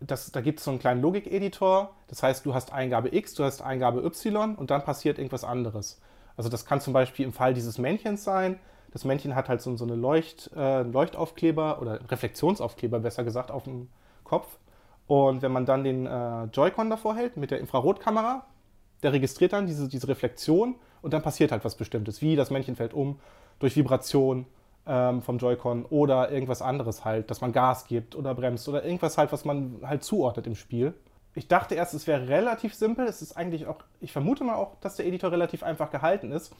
Das, 0.00 0.30
da 0.32 0.40
gibt 0.40 0.58
es 0.58 0.64
so 0.64 0.70
einen 0.70 0.80
kleinen 0.80 1.00
Logik-Editor, 1.00 1.94
das 2.08 2.22
heißt, 2.22 2.44
du 2.44 2.52
hast 2.52 2.72
Eingabe 2.72 3.14
X, 3.14 3.34
du 3.34 3.44
hast 3.44 3.62
Eingabe 3.62 4.04
Y 4.04 4.54
und 4.54 4.70
dann 4.70 4.84
passiert 4.84 5.18
irgendwas 5.18 5.44
anderes. 5.44 6.00
Also 6.36 6.48
das 6.48 6.66
kann 6.66 6.80
zum 6.80 6.92
Beispiel 6.92 7.24
im 7.24 7.32
Fall 7.32 7.54
dieses 7.54 7.78
Männchens 7.78 8.24
sein. 8.24 8.58
Das 8.92 9.04
Männchen 9.04 9.34
hat 9.34 9.48
halt 9.48 9.60
so, 9.60 9.76
so 9.76 9.84
eine 9.84 9.94
Leucht, 9.94 10.50
äh, 10.56 10.82
Leuchtaufkleber 10.82 11.80
oder 11.80 12.00
Reflexionsaufkleber 12.10 13.00
besser 13.00 13.24
gesagt 13.24 13.50
auf 13.50 13.64
dem 13.64 13.88
Kopf. 14.22 14.58
Und 15.06 15.42
wenn 15.42 15.52
man 15.52 15.66
dann 15.66 15.84
den 15.84 16.06
äh, 16.06 16.44
Joy-Con 16.44 16.90
davor 16.90 17.16
hält 17.16 17.36
mit 17.36 17.50
der 17.50 17.60
Infrarotkamera, 17.60 18.46
der 19.02 19.12
registriert 19.12 19.52
dann 19.52 19.66
diese, 19.66 19.88
diese 19.88 20.08
Reflexion 20.08 20.76
und 21.02 21.12
dann 21.12 21.22
passiert 21.22 21.52
halt 21.52 21.64
was 21.64 21.74
Bestimmtes, 21.74 22.22
wie 22.22 22.36
das 22.36 22.50
Männchen 22.50 22.76
fällt 22.76 22.94
um 22.94 23.20
durch 23.58 23.76
Vibration 23.76 24.46
ähm, 24.86 25.22
vom 25.22 25.38
Joy-Con 25.38 25.84
oder 25.86 26.30
irgendwas 26.30 26.62
anderes 26.62 27.04
halt, 27.04 27.30
dass 27.30 27.40
man 27.40 27.52
Gas 27.52 27.86
gibt 27.86 28.16
oder 28.16 28.34
bremst 28.34 28.68
oder 28.68 28.84
irgendwas 28.84 29.18
halt, 29.18 29.32
was 29.32 29.44
man 29.44 29.80
halt 29.82 30.04
zuordnet 30.04 30.46
im 30.46 30.54
Spiel. 30.54 30.94
Ich 31.34 31.48
dachte 31.48 31.74
erst, 31.74 31.94
es 31.94 32.06
wäre 32.06 32.28
relativ 32.28 32.74
simpel. 32.74 33.06
Es 33.06 33.22
ist 33.22 33.36
eigentlich 33.36 33.66
auch, 33.66 33.78
ich 34.00 34.12
vermute 34.12 34.44
mal 34.44 34.54
auch, 34.54 34.76
dass 34.80 34.96
der 34.96 35.06
Editor 35.06 35.32
relativ 35.32 35.62
einfach 35.62 35.90
gehalten 35.90 36.32
ist. 36.32 36.54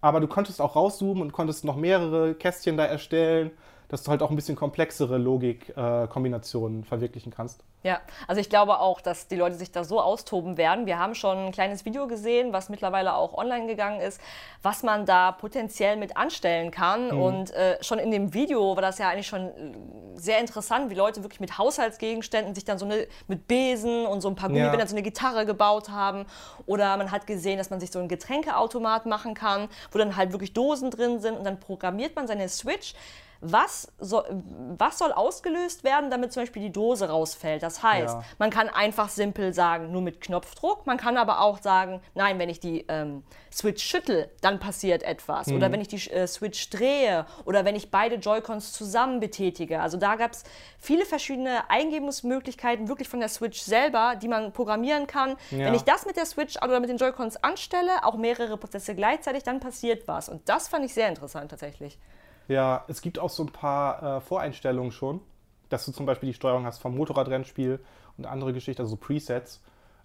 Aber 0.00 0.20
du 0.20 0.26
konntest 0.26 0.60
auch 0.60 0.76
rauszoomen 0.76 1.22
und 1.22 1.32
konntest 1.32 1.64
noch 1.64 1.76
mehrere 1.76 2.34
Kästchen 2.34 2.76
da 2.76 2.84
erstellen 2.84 3.52
dass 3.92 4.02
du 4.02 4.10
halt 4.10 4.22
auch 4.22 4.30
ein 4.30 4.36
bisschen 4.36 4.56
komplexere 4.56 5.18
Logikkombinationen 5.18 6.82
äh, 6.82 6.86
verwirklichen 6.86 7.30
kannst. 7.30 7.62
Ja, 7.82 8.00
also 8.26 8.40
ich 8.40 8.48
glaube 8.48 8.78
auch, 8.78 9.02
dass 9.02 9.28
die 9.28 9.36
Leute 9.36 9.56
sich 9.56 9.70
da 9.70 9.84
so 9.84 10.00
austoben 10.00 10.56
werden. 10.56 10.86
Wir 10.86 10.98
haben 10.98 11.14
schon 11.14 11.36
ein 11.36 11.52
kleines 11.52 11.84
Video 11.84 12.06
gesehen, 12.06 12.54
was 12.54 12.70
mittlerweile 12.70 13.14
auch 13.14 13.34
online 13.34 13.66
gegangen 13.66 14.00
ist, 14.00 14.18
was 14.62 14.82
man 14.82 15.04
da 15.04 15.32
potenziell 15.32 15.96
mit 15.98 16.16
anstellen 16.16 16.70
kann. 16.70 17.08
Mhm. 17.08 17.22
Und 17.22 17.50
äh, 17.50 17.76
schon 17.82 17.98
in 17.98 18.10
dem 18.10 18.32
Video 18.32 18.76
war 18.76 18.82
das 18.82 18.96
ja 18.96 19.10
eigentlich 19.10 19.26
schon 19.26 19.48
äh, 19.48 19.52
sehr 20.14 20.38
interessant, 20.38 20.88
wie 20.88 20.94
Leute 20.94 21.22
wirklich 21.22 21.40
mit 21.40 21.58
Haushaltsgegenständen 21.58 22.54
sich 22.54 22.64
dann 22.64 22.78
so 22.78 22.86
eine 22.86 23.06
mit 23.28 23.46
Besen 23.46 24.06
und 24.06 24.22
so 24.22 24.28
ein 24.28 24.36
paar 24.36 24.48
Gummibänder 24.48 24.78
ja. 24.78 24.86
so 24.86 24.94
eine 24.94 25.02
Gitarre 25.02 25.44
gebaut 25.44 25.90
haben. 25.90 26.24
Oder 26.64 26.96
man 26.96 27.10
hat 27.10 27.26
gesehen, 27.26 27.58
dass 27.58 27.68
man 27.68 27.78
sich 27.78 27.90
so 27.90 27.98
einen 27.98 28.08
Getränkeautomat 28.08 29.04
machen 29.04 29.34
kann, 29.34 29.68
wo 29.90 29.98
dann 29.98 30.16
halt 30.16 30.32
wirklich 30.32 30.54
Dosen 30.54 30.90
drin 30.90 31.20
sind 31.20 31.36
und 31.36 31.44
dann 31.44 31.60
programmiert 31.60 32.16
man 32.16 32.26
seine 32.26 32.48
Switch 32.48 32.94
was, 33.42 33.92
so, 33.98 34.22
was 34.78 34.98
soll 34.98 35.10
ausgelöst 35.12 35.82
werden, 35.82 36.10
damit 36.10 36.32
zum 36.32 36.42
Beispiel 36.44 36.62
die 36.62 36.72
Dose 36.72 37.08
rausfällt. 37.08 37.62
Das 37.64 37.82
heißt, 37.82 38.14
ja. 38.14 38.24
man 38.38 38.50
kann 38.50 38.68
einfach 38.68 39.08
simpel 39.08 39.52
sagen, 39.52 39.90
nur 39.90 40.00
mit 40.00 40.20
Knopfdruck. 40.20 40.86
Man 40.86 40.96
kann 40.96 41.16
aber 41.16 41.40
auch 41.40 41.60
sagen, 41.60 42.00
nein, 42.14 42.38
wenn 42.38 42.48
ich 42.48 42.60
die 42.60 42.84
ähm, 42.86 43.24
Switch 43.52 43.82
schüttel, 43.84 44.30
dann 44.42 44.60
passiert 44.60 45.02
etwas. 45.02 45.48
Mhm. 45.48 45.56
Oder 45.56 45.72
wenn 45.72 45.80
ich 45.80 45.88
die 45.88 46.08
äh, 46.10 46.28
Switch 46.28 46.70
drehe 46.70 47.26
oder 47.44 47.64
wenn 47.64 47.74
ich 47.74 47.90
beide 47.90 48.14
Joy-Cons 48.14 48.72
zusammen 48.72 49.18
betätige. 49.18 49.80
Also 49.80 49.98
da 49.98 50.14
gab 50.14 50.32
es 50.32 50.44
viele 50.78 51.04
verschiedene 51.04 51.68
Eingebungsmöglichkeiten 51.68 52.86
wirklich 52.86 53.08
von 53.08 53.18
der 53.18 53.28
Switch 53.28 53.60
selber, 53.60 54.14
die 54.14 54.28
man 54.28 54.52
programmieren 54.52 55.08
kann. 55.08 55.36
Ja. 55.50 55.66
Wenn 55.66 55.74
ich 55.74 55.82
das 55.82 56.06
mit 56.06 56.16
der 56.16 56.26
Switch 56.26 56.56
oder 56.62 56.78
mit 56.78 56.90
den 56.90 56.96
Joy-Cons 56.96 57.42
anstelle, 57.42 58.04
auch 58.04 58.16
mehrere 58.16 58.56
Prozesse 58.56 58.94
gleichzeitig, 58.94 59.42
dann 59.42 59.58
passiert 59.58 60.06
was. 60.06 60.28
Und 60.28 60.48
das 60.48 60.68
fand 60.68 60.84
ich 60.84 60.94
sehr 60.94 61.08
interessant 61.08 61.50
tatsächlich. 61.50 61.98
Ja, 62.48 62.84
es 62.88 63.02
gibt 63.02 63.18
auch 63.18 63.30
so 63.30 63.44
ein 63.44 63.52
paar 63.52 64.18
äh, 64.18 64.20
Voreinstellungen 64.20 64.92
schon, 64.92 65.20
dass 65.68 65.84
du 65.86 65.92
zum 65.92 66.06
Beispiel 66.06 66.28
die 66.28 66.34
Steuerung 66.34 66.66
hast 66.66 66.80
vom 66.80 66.96
Motorradrennspiel 66.96 67.80
und 68.18 68.26
andere 68.26 68.52
Geschichten, 68.52 68.82
also 68.82 68.90
so 68.90 68.96
Presets. 68.96 69.62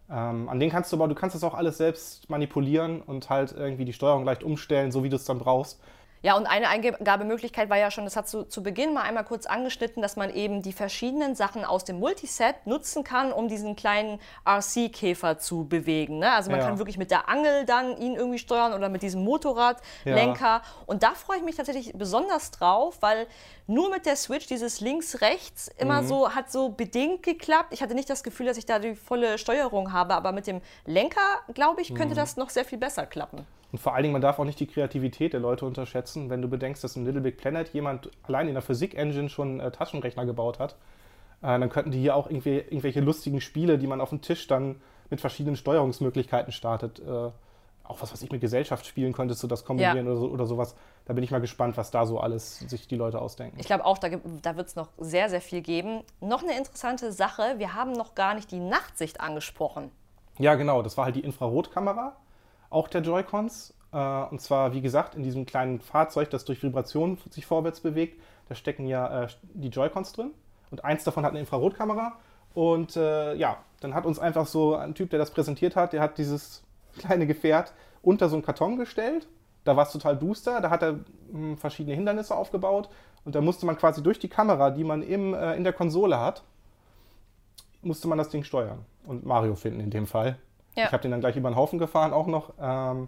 Ähm, 0.10 0.48
an 0.48 0.60
denen 0.60 0.72
kannst 0.72 0.92
du 0.92 0.96
aber, 0.98 1.08
du 1.08 1.16
kannst 1.16 1.36
das 1.36 1.44
auch 1.44 1.54
alles 1.54 1.78
selbst 1.78 2.30
manipulieren 2.30 3.02
und 3.02 3.30
halt 3.30 3.52
irgendwie 3.52 3.86
die 3.86 3.94
Steuerung 3.94 4.24
leicht 4.24 4.44
umstellen, 4.44 4.92
so 4.92 5.04
wie 5.04 5.10
du 5.10 5.18
es 5.18 5.26
dann 5.26 5.40
brauchst. 5.40 5.82
Ja, 6.24 6.36
und 6.36 6.46
eine 6.48 6.70
Eingabemöglichkeit 6.70 7.70
war 7.70 7.78
ja 7.78 7.92
schon, 7.92 8.06
das 8.06 8.16
hast 8.16 8.34
du 8.34 8.44
zu 8.44 8.64
Beginn 8.64 8.94
mal 8.94 9.02
einmal 9.02 9.24
kurz 9.24 9.46
angeschnitten, 9.46 10.02
dass 10.02 10.16
man 10.16 10.34
eben 10.34 10.62
die 10.62 10.74
verschiedenen 10.74 11.36
Sachen 11.36 11.64
aus 11.64 11.86
dem 11.86 12.00
Multiset 12.00 12.56
nutzen 12.66 13.04
kann, 13.04 13.32
um 13.32 13.48
diesen 13.48 13.76
kleinen 13.76 14.20
RC-Käfer 14.46 15.38
zu 15.38 15.68
bewegen. 15.68 16.20
Ne? 16.20 16.32
Also 16.32 16.50
man 16.50 16.60
ja. 16.60 16.66
kann 16.66 16.80
wirklich 16.80 16.98
mit 16.98 17.12
der 17.12 17.30
Angel 17.30 17.66
dann 17.66 17.98
ihn 17.98 18.16
irgendwie 18.16 18.40
steuern 18.40 18.74
oder 18.74 18.90
mit 18.90 19.04
diesem 19.04 19.24
Motorradlenker. 19.24 20.46
Ja. 20.46 20.62
Und 20.86 21.04
da 21.04 21.12
freue 21.12 21.38
ich 21.38 21.44
mich 21.44 21.56
tatsächlich 21.56 21.94
besonders 21.94 22.52
drauf, 22.52 22.98
weil 23.02 23.28
nur 23.68 23.90
mit 23.90 24.06
der 24.06 24.16
Switch 24.16 24.48
dieses 24.48 24.80
links-rechts 24.82 25.70
immer 25.78 26.02
mhm. 26.02 26.08
so 26.08 26.34
hat 26.34 26.52
so 26.52 26.70
bedingt 26.70 27.24
geklappt. 27.24 27.74
Ich 27.74 27.82
hatte 27.82 27.94
nicht 27.94 28.10
das 28.10 28.24
Gefühl, 28.24 28.46
dass 28.46 28.58
ich 28.58 28.66
da 28.66 28.80
die 28.80 28.96
volle 28.96 29.38
Steuerung 29.38 29.94
habe, 29.94 30.16
aber 30.16 30.32
mit 30.32 30.48
dem 30.48 30.62
Lenker, 30.86 31.22
glaube 31.54 31.82
ich, 31.82 31.90
könnte 31.90 32.16
mhm. 32.16 32.20
das 32.20 32.38
noch 32.38 32.50
sehr 32.50 32.66
viel 32.66 32.78
besser 32.78 33.06
klappen. 33.06 33.46
Und 33.72 33.80
vor 33.80 33.94
allen 33.94 34.04
Dingen, 34.04 34.14
man 34.14 34.22
darf 34.22 34.40
auch 34.40 34.46
nicht 34.46 34.60
die 34.60 34.68
Kreativität 34.68 35.34
der 35.34 35.40
Leute 35.40 35.66
unterschätzen. 35.66 36.30
Wenn 36.30 36.42
du 36.42 36.48
bedenkst, 36.48 36.84
dass 36.84 36.96
in 36.96 37.06
Little 37.06 37.22
Big 37.22 37.38
Planet 37.38 37.70
jemand 37.74 38.10
allein 38.24 38.48
in 38.48 38.54
der 38.54 38.64
Physik-Engine 38.64 39.30
schon 39.30 39.60
äh, 39.60 39.72
Taschenrechner 39.72 40.26
gebaut 40.26 40.60
hat, 40.60 40.74
äh, 41.42 41.60
dann 41.60 41.70
könnten 41.70 41.92
die 41.92 42.00
hier 42.00 42.16
auch 42.16 42.30
irgendwie, 42.30 42.58
irgendwelche 42.58 43.02
lustigen 43.02 43.42
Spiele, 43.42 43.78
die 43.78 43.88
man 43.88 44.00
auf 44.00 44.10
dem 44.10 44.22
Tisch 44.22 44.48
dann 44.48 44.82
mit 45.10 45.20
verschiedenen 45.20 45.56
Steuerungsmöglichkeiten 45.56 46.52
startet, 46.52 47.00
äh, 47.00 47.30
auch 47.84 48.02
was, 48.02 48.12
was 48.12 48.22
ich 48.22 48.32
mit 48.32 48.42
Gesellschaft 48.42 48.86
spielen 48.86 49.14
könnte, 49.14 49.34
so 49.34 49.48
das 49.48 49.64
kombinieren 49.64 50.06
ja. 50.06 50.12
oder, 50.12 50.16
so, 50.18 50.28
oder 50.28 50.46
sowas. 50.46 50.76
Da 51.06 51.14
bin 51.14 51.24
ich 51.24 51.32
mal 51.32 51.40
gespannt, 51.40 51.78
was 51.78 51.92
da 51.92 52.06
so 52.06 52.20
alles 52.20 52.60
sich 52.60 52.88
die 52.88 52.98
Leute 52.98 53.20
ausdenken. 53.22 53.58
Ich 53.60 53.66
glaube 53.66 53.86
auch, 53.86 53.98
da, 53.98 54.10
da 54.42 54.58
wird 54.58 54.68
es 54.68 54.76
noch 54.76 54.90
sehr, 54.98 55.30
sehr 55.30 55.40
viel 55.40 55.62
geben. 55.62 56.04
Noch 56.20 56.44
eine 56.44 56.58
interessante 56.58 57.12
Sache, 57.14 57.56
wir 57.58 57.74
haben 57.74 57.94
noch 57.94 58.14
gar 58.14 58.34
nicht 58.34 58.52
die 58.52 58.60
Nachtsicht 58.60 59.22
angesprochen. 59.22 59.92
Ja, 60.38 60.56
genau, 60.56 60.82
das 60.82 60.98
war 60.98 61.06
halt 61.06 61.16
die 61.16 61.24
Infrarotkamera 61.24 62.18
auch 62.70 62.88
der 62.88 63.02
Joy-Cons. 63.02 63.74
Äh, 63.92 63.98
und 63.98 64.42
zwar, 64.42 64.74
wie 64.74 64.82
gesagt, 64.82 65.16
in 65.16 65.24
diesem 65.24 65.46
kleinen 65.46 65.80
Fahrzeug, 65.80 66.30
das 66.30 66.46
durch 66.46 66.62
Vibration 66.64 67.18
sich 67.30 67.46
vorwärts 67.46 67.80
bewegt. 67.82 68.22
Da 68.50 68.56
stecken 68.56 68.88
ja 68.88 69.24
äh, 69.24 69.28
die 69.54 69.70
Joy-Cons 69.70 70.14
drin. 70.14 70.32
Und 70.72 70.84
eins 70.84 71.04
davon 71.04 71.24
hat 71.24 71.32
eine 71.32 71.40
Infrarotkamera. 71.40 72.14
Und 72.54 72.96
äh, 72.96 73.36
ja, 73.36 73.58
dann 73.80 73.94
hat 73.94 74.06
uns 74.06 74.20
einfach 74.20 74.48
so 74.48 74.76
ein 74.76 74.96
Typ, 74.96 75.10
der 75.10 75.20
das 75.20 75.32
präsentiert 75.32 75.76
hat, 75.76 75.94
der 75.94 76.02
hat 76.02 76.18
dieses 76.18 76.64
kleine 76.98 77.28
Gefährt 77.28 77.74
unter 78.02 78.30
so 78.30 78.36
einen 78.36 78.44
Karton 78.44 78.78
gestellt. 78.78 79.28
Da 79.64 79.76
war 79.76 79.86
es 79.86 79.92
total 79.92 80.16
booster. 80.16 80.62
Da 80.62 80.70
hat 80.70 80.82
er 80.82 80.94
mh, 80.94 81.04
hm, 81.32 81.58
verschiedene 81.58 81.96
Hindernisse 81.96 82.36
aufgebaut. 82.36 82.90
Und 83.26 83.36
da 83.36 83.42
musste 83.42 83.66
man 83.66 83.78
quasi 83.78 84.02
durch 84.02 84.20
die 84.20 84.30
Kamera, 84.30 84.70
die 84.70 84.84
man 84.84 85.04
im, 85.04 85.34
äh, 85.34 85.56
in 85.56 85.64
der 85.64 85.74
Konsole 85.74 86.20
hat, 86.20 86.44
musste 87.82 88.08
man 88.08 88.18
das 88.18 88.30
Ding 88.30 88.44
steuern. 88.44 88.86
Und 89.06 89.26
Mario 89.26 89.56
finden 89.56 89.80
in 89.80 89.90
dem 89.90 90.08
Fall. 90.08 90.38
Ja. 90.78 90.86
Ich 90.86 90.92
habe 90.92 91.02
den 91.02 91.12
dann 91.12 91.20
gleich 91.20 91.36
über 91.36 91.50
den 91.50 91.56
Haufen 91.56 91.80
gefahren 91.80 92.14
auch 92.14 92.28
noch. 92.28 92.54
Ähm, 92.62 93.08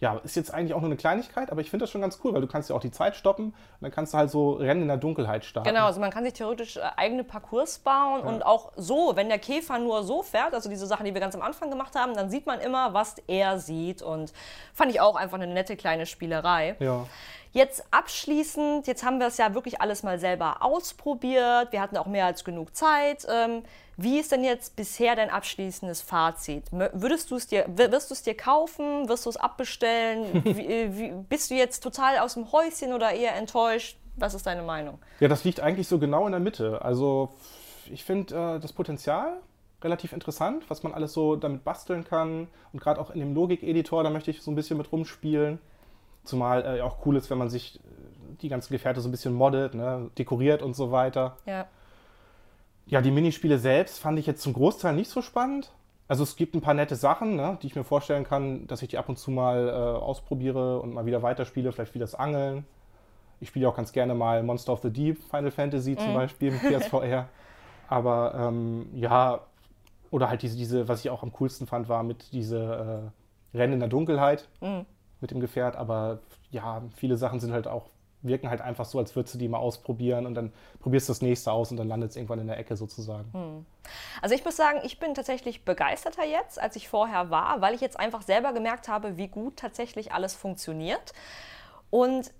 ja, 0.00 0.18
ist 0.24 0.34
jetzt 0.34 0.52
eigentlich 0.52 0.72
auch 0.72 0.80
nur 0.80 0.88
eine 0.88 0.96
Kleinigkeit, 0.96 1.52
aber 1.52 1.60
ich 1.60 1.68
finde 1.68 1.84
das 1.84 1.90
schon 1.90 2.00
ganz 2.00 2.20
cool, 2.24 2.32
weil 2.32 2.40
du 2.40 2.46
kannst 2.46 2.70
ja 2.70 2.76
auch 2.76 2.80
die 2.80 2.90
Zeit 2.90 3.16
stoppen 3.16 3.48
und 3.48 3.54
dann 3.82 3.90
kannst 3.90 4.14
du 4.14 4.18
halt 4.18 4.30
so 4.30 4.52
Rennen 4.52 4.82
in 4.82 4.88
der 4.88 4.96
Dunkelheit 4.96 5.44
starten. 5.44 5.68
Genau, 5.68 5.84
also 5.84 6.00
man 6.00 6.10
kann 6.10 6.24
sich 6.24 6.32
theoretisch 6.32 6.78
äh, 6.78 6.80
eigene 6.96 7.22
Parcours 7.22 7.78
bauen 7.80 8.22
ja. 8.24 8.28
und 8.28 8.42
auch 8.44 8.72
so, 8.76 9.12
wenn 9.14 9.28
der 9.28 9.38
Käfer 9.38 9.78
nur 9.78 10.02
so 10.02 10.22
fährt, 10.22 10.54
also 10.54 10.70
diese 10.70 10.86
Sachen, 10.86 11.04
die 11.04 11.12
wir 11.12 11.20
ganz 11.20 11.34
am 11.34 11.42
Anfang 11.42 11.68
gemacht 11.68 11.94
haben, 11.96 12.14
dann 12.14 12.30
sieht 12.30 12.46
man 12.46 12.60
immer, 12.60 12.94
was 12.94 13.16
er 13.26 13.58
sieht 13.58 14.00
und 14.00 14.32
fand 14.72 14.90
ich 14.90 15.02
auch 15.02 15.16
einfach 15.16 15.38
eine 15.38 15.52
nette 15.52 15.76
kleine 15.76 16.06
Spielerei. 16.06 16.76
Ja. 16.80 17.06
Jetzt 17.52 17.84
abschließend, 17.90 18.86
jetzt 18.86 19.04
haben 19.04 19.18
wir 19.18 19.26
es 19.26 19.36
ja 19.36 19.54
wirklich 19.54 19.82
alles 19.82 20.02
mal 20.02 20.18
selber 20.18 20.62
ausprobiert. 20.62 21.72
Wir 21.72 21.80
hatten 21.82 21.96
auch 21.96 22.06
mehr 22.06 22.24
als 22.24 22.44
genug 22.44 22.74
Zeit. 22.74 23.26
Ähm, 23.28 23.64
wie 24.02 24.18
ist 24.18 24.32
denn 24.32 24.44
jetzt 24.44 24.76
bisher 24.76 25.14
dein 25.16 25.30
abschließendes 25.30 26.02
Fazit? 26.02 26.64
Würdest 26.70 27.30
du 27.30 27.36
es 27.36 27.46
dir, 27.46 27.66
wirst 27.68 28.10
du 28.10 28.14
es 28.14 28.22
dir 28.22 28.36
kaufen? 28.36 29.08
Wirst 29.08 29.26
du 29.26 29.30
es 29.30 29.36
abbestellen? 29.36 30.44
wie, 30.44 30.66
äh, 30.66 30.96
wie, 30.96 31.12
bist 31.28 31.50
du 31.50 31.54
jetzt 31.54 31.82
total 31.82 32.18
aus 32.18 32.34
dem 32.34 32.50
Häuschen 32.52 32.92
oder 32.92 33.12
eher 33.12 33.36
enttäuscht? 33.36 33.98
Was 34.16 34.34
ist 34.34 34.46
deine 34.46 34.62
Meinung? 34.62 34.98
Ja, 35.20 35.28
das 35.28 35.44
liegt 35.44 35.60
eigentlich 35.60 35.88
so 35.88 35.98
genau 35.98 36.26
in 36.26 36.32
der 36.32 36.40
Mitte. 36.40 36.82
Also 36.82 37.30
ich 37.90 38.04
finde 38.04 38.56
äh, 38.56 38.60
das 38.60 38.72
Potenzial 38.72 39.38
relativ 39.82 40.12
interessant, 40.12 40.64
was 40.68 40.82
man 40.82 40.92
alles 40.92 41.12
so 41.12 41.36
damit 41.36 41.64
basteln 41.64 42.04
kann. 42.04 42.48
Und 42.72 42.80
gerade 42.80 43.00
auch 43.00 43.10
in 43.10 43.20
dem 43.20 43.34
Logik-Editor, 43.34 44.02
da 44.02 44.10
möchte 44.10 44.30
ich 44.30 44.42
so 44.42 44.50
ein 44.50 44.54
bisschen 44.54 44.76
mit 44.76 44.92
rumspielen. 44.92 45.58
Zumal 46.24 46.78
äh, 46.78 46.80
auch 46.82 47.04
cool 47.06 47.16
ist, 47.16 47.30
wenn 47.30 47.38
man 47.38 47.48
sich 47.48 47.76
äh, 47.76 47.80
die 48.42 48.48
ganzen 48.48 48.72
Gefährte 48.72 49.00
so 49.00 49.08
ein 49.08 49.10
bisschen 49.10 49.34
moddet, 49.34 49.74
ne, 49.74 50.10
dekoriert 50.18 50.62
und 50.62 50.74
so 50.74 50.90
weiter. 50.90 51.36
Ja. 51.46 51.66
Ja, 52.90 53.00
die 53.00 53.10
Minispiele 53.10 53.58
selbst 53.58 53.98
fand 53.98 54.18
ich 54.18 54.26
jetzt 54.26 54.42
zum 54.42 54.52
Großteil 54.52 54.94
nicht 54.94 55.10
so 55.10 55.22
spannend. 55.22 55.72
Also 56.08 56.24
es 56.24 56.34
gibt 56.34 56.54
ein 56.54 56.60
paar 56.60 56.74
nette 56.74 56.96
Sachen, 56.96 57.36
ne, 57.36 57.56
die 57.62 57.68
ich 57.68 57.76
mir 57.76 57.84
vorstellen 57.84 58.24
kann, 58.24 58.66
dass 58.66 58.82
ich 58.82 58.88
die 58.88 58.98
ab 58.98 59.08
und 59.08 59.16
zu 59.16 59.30
mal 59.30 59.68
äh, 59.68 59.72
ausprobiere 59.72 60.80
und 60.80 60.92
mal 60.92 61.06
wieder 61.06 61.22
weiterspiele, 61.22 61.70
vielleicht 61.70 61.94
wie 61.94 62.00
das 62.00 62.14
Angeln. 62.14 62.66
Ich 63.40 63.48
spiele 63.48 63.68
auch 63.68 63.76
ganz 63.76 63.92
gerne 63.92 64.14
mal 64.14 64.42
Monster 64.42 64.72
of 64.72 64.82
the 64.82 64.90
Deep, 64.90 65.22
Final 65.30 65.52
Fantasy 65.52 65.96
zum 65.96 66.10
mhm. 66.10 66.14
Beispiel 66.14 66.50
mit 66.50 66.62
PSVR. 66.62 67.28
Aber 67.88 68.34
ähm, 68.34 68.90
ja, 68.94 69.40
oder 70.10 70.28
halt 70.28 70.42
diese, 70.42 70.56
diese, 70.56 70.88
was 70.88 71.00
ich 71.00 71.10
auch 71.10 71.22
am 71.22 71.32
coolsten 71.32 71.66
fand, 71.66 71.88
war 71.88 72.02
mit 72.02 72.32
diese 72.32 73.12
äh, 73.54 73.56
Rennen 73.56 73.74
in 73.74 73.80
der 73.80 73.88
Dunkelheit. 73.88 74.48
Mhm 74.60 74.84
mit 75.20 75.30
dem 75.30 75.40
Gefährt, 75.40 75.76
aber 75.76 76.18
ja, 76.50 76.82
viele 76.96 77.16
Sachen 77.16 77.40
sind 77.40 77.52
halt 77.52 77.68
auch, 77.68 77.90
wirken 78.22 78.50
halt 78.50 78.60
einfach 78.60 78.84
so, 78.84 78.98
als 78.98 79.16
würdest 79.16 79.34
du 79.34 79.38
die 79.38 79.48
mal 79.48 79.58
ausprobieren 79.58 80.26
und 80.26 80.34
dann 80.34 80.52
probierst 80.80 81.08
du 81.08 81.12
das 81.12 81.22
nächste 81.22 81.52
aus 81.52 81.70
und 81.70 81.76
dann 81.76 81.88
landet 81.88 82.10
es 82.10 82.16
irgendwann 82.16 82.40
in 82.40 82.46
der 82.46 82.58
Ecke 82.58 82.76
sozusagen. 82.76 83.32
Hm. 83.32 83.66
Also 84.20 84.34
ich 84.34 84.44
muss 84.44 84.56
sagen, 84.56 84.80
ich 84.84 84.98
bin 84.98 85.14
tatsächlich 85.14 85.64
begeisterter 85.64 86.24
jetzt, 86.24 86.60
als 86.60 86.76
ich 86.76 86.88
vorher 86.88 87.30
war, 87.30 87.60
weil 87.60 87.74
ich 87.74 87.80
jetzt 87.80 87.98
einfach 87.98 88.22
selber 88.22 88.52
gemerkt 88.52 88.88
habe, 88.88 89.16
wie 89.16 89.28
gut 89.28 89.56
tatsächlich 89.56 90.12
alles 90.12 90.34
funktioniert. 90.34 91.12
Und 91.90 92.32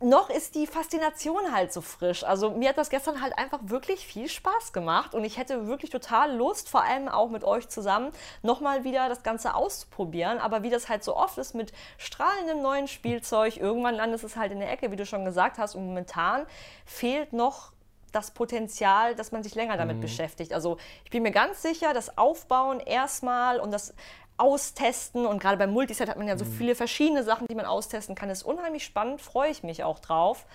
noch 0.00 0.28
ist 0.28 0.54
die 0.54 0.66
Faszination 0.66 1.52
halt 1.52 1.72
so 1.72 1.80
frisch. 1.80 2.22
Also 2.22 2.50
mir 2.50 2.68
hat 2.68 2.78
das 2.78 2.90
gestern 2.90 3.22
halt 3.22 3.38
einfach 3.38 3.60
wirklich 3.62 4.06
viel 4.06 4.28
Spaß 4.28 4.74
gemacht 4.74 5.14
und 5.14 5.24
ich 5.24 5.38
hätte 5.38 5.66
wirklich 5.66 5.90
total 5.90 6.36
Lust, 6.36 6.68
vor 6.68 6.84
allem 6.84 7.08
auch 7.08 7.30
mit 7.30 7.44
euch 7.44 7.68
zusammen, 7.68 8.12
nochmal 8.42 8.84
wieder 8.84 9.08
das 9.08 9.22
Ganze 9.22 9.54
auszuprobieren. 9.54 10.38
Aber 10.38 10.62
wie 10.62 10.70
das 10.70 10.90
halt 10.90 11.02
so 11.02 11.16
oft 11.16 11.38
ist 11.38 11.54
mit 11.54 11.72
strahlendem 11.96 12.60
neuen 12.60 12.88
Spielzeug, 12.88 13.56
irgendwann 13.56 13.94
landet 13.94 14.22
es 14.22 14.36
halt 14.36 14.52
in 14.52 14.60
der 14.60 14.70
Ecke, 14.70 14.90
wie 14.90 14.96
du 14.96 15.06
schon 15.06 15.24
gesagt 15.24 15.56
hast. 15.58 15.74
Und 15.74 15.86
momentan 15.86 16.46
fehlt 16.84 17.32
noch 17.32 17.72
das 18.12 18.30
Potenzial, 18.30 19.14
dass 19.14 19.32
man 19.32 19.42
sich 19.42 19.54
länger 19.54 19.76
damit 19.76 19.96
mhm. 19.96 20.02
beschäftigt. 20.02 20.52
Also 20.52 20.76
ich 21.04 21.10
bin 21.10 21.22
mir 21.22 21.32
ganz 21.32 21.62
sicher, 21.62 21.94
das 21.94 22.18
Aufbauen 22.18 22.80
erstmal 22.80 23.60
und 23.60 23.70
das 23.70 23.94
austesten. 24.38 25.26
Und 25.26 25.40
gerade 25.40 25.56
beim 25.56 25.70
Multiset 25.70 26.08
hat 26.08 26.16
man 26.16 26.28
ja 26.28 26.36
so 26.36 26.44
mhm. 26.44 26.52
viele 26.52 26.74
verschiedene 26.74 27.22
Sachen, 27.24 27.46
die 27.48 27.54
man 27.54 27.66
austesten 27.66 28.14
kann. 28.14 28.28
Das 28.28 28.38
ist 28.38 28.44
unheimlich 28.44 28.84
spannend, 28.84 29.20
freue 29.20 29.50
ich 29.50 29.62
mich 29.62 29.84
auch 29.84 29.98
drauf. 29.98 30.46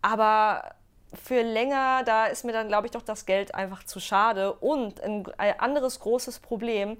Aber 0.00 0.74
für 1.14 1.42
länger, 1.42 2.02
da 2.04 2.26
ist 2.26 2.44
mir 2.44 2.52
dann, 2.52 2.68
glaube 2.68 2.86
ich, 2.86 2.90
doch 2.90 3.02
das 3.02 3.26
Geld 3.26 3.54
einfach 3.54 3.84
zu 3.84 4.00
schade. 4.00 4.52
Und 4.54 5.00
ein, 5.00 5.24
ein 5.36 5.60
anderes 5.60 6.00
großes 6.00 6.40
Problem, 6.40 6.96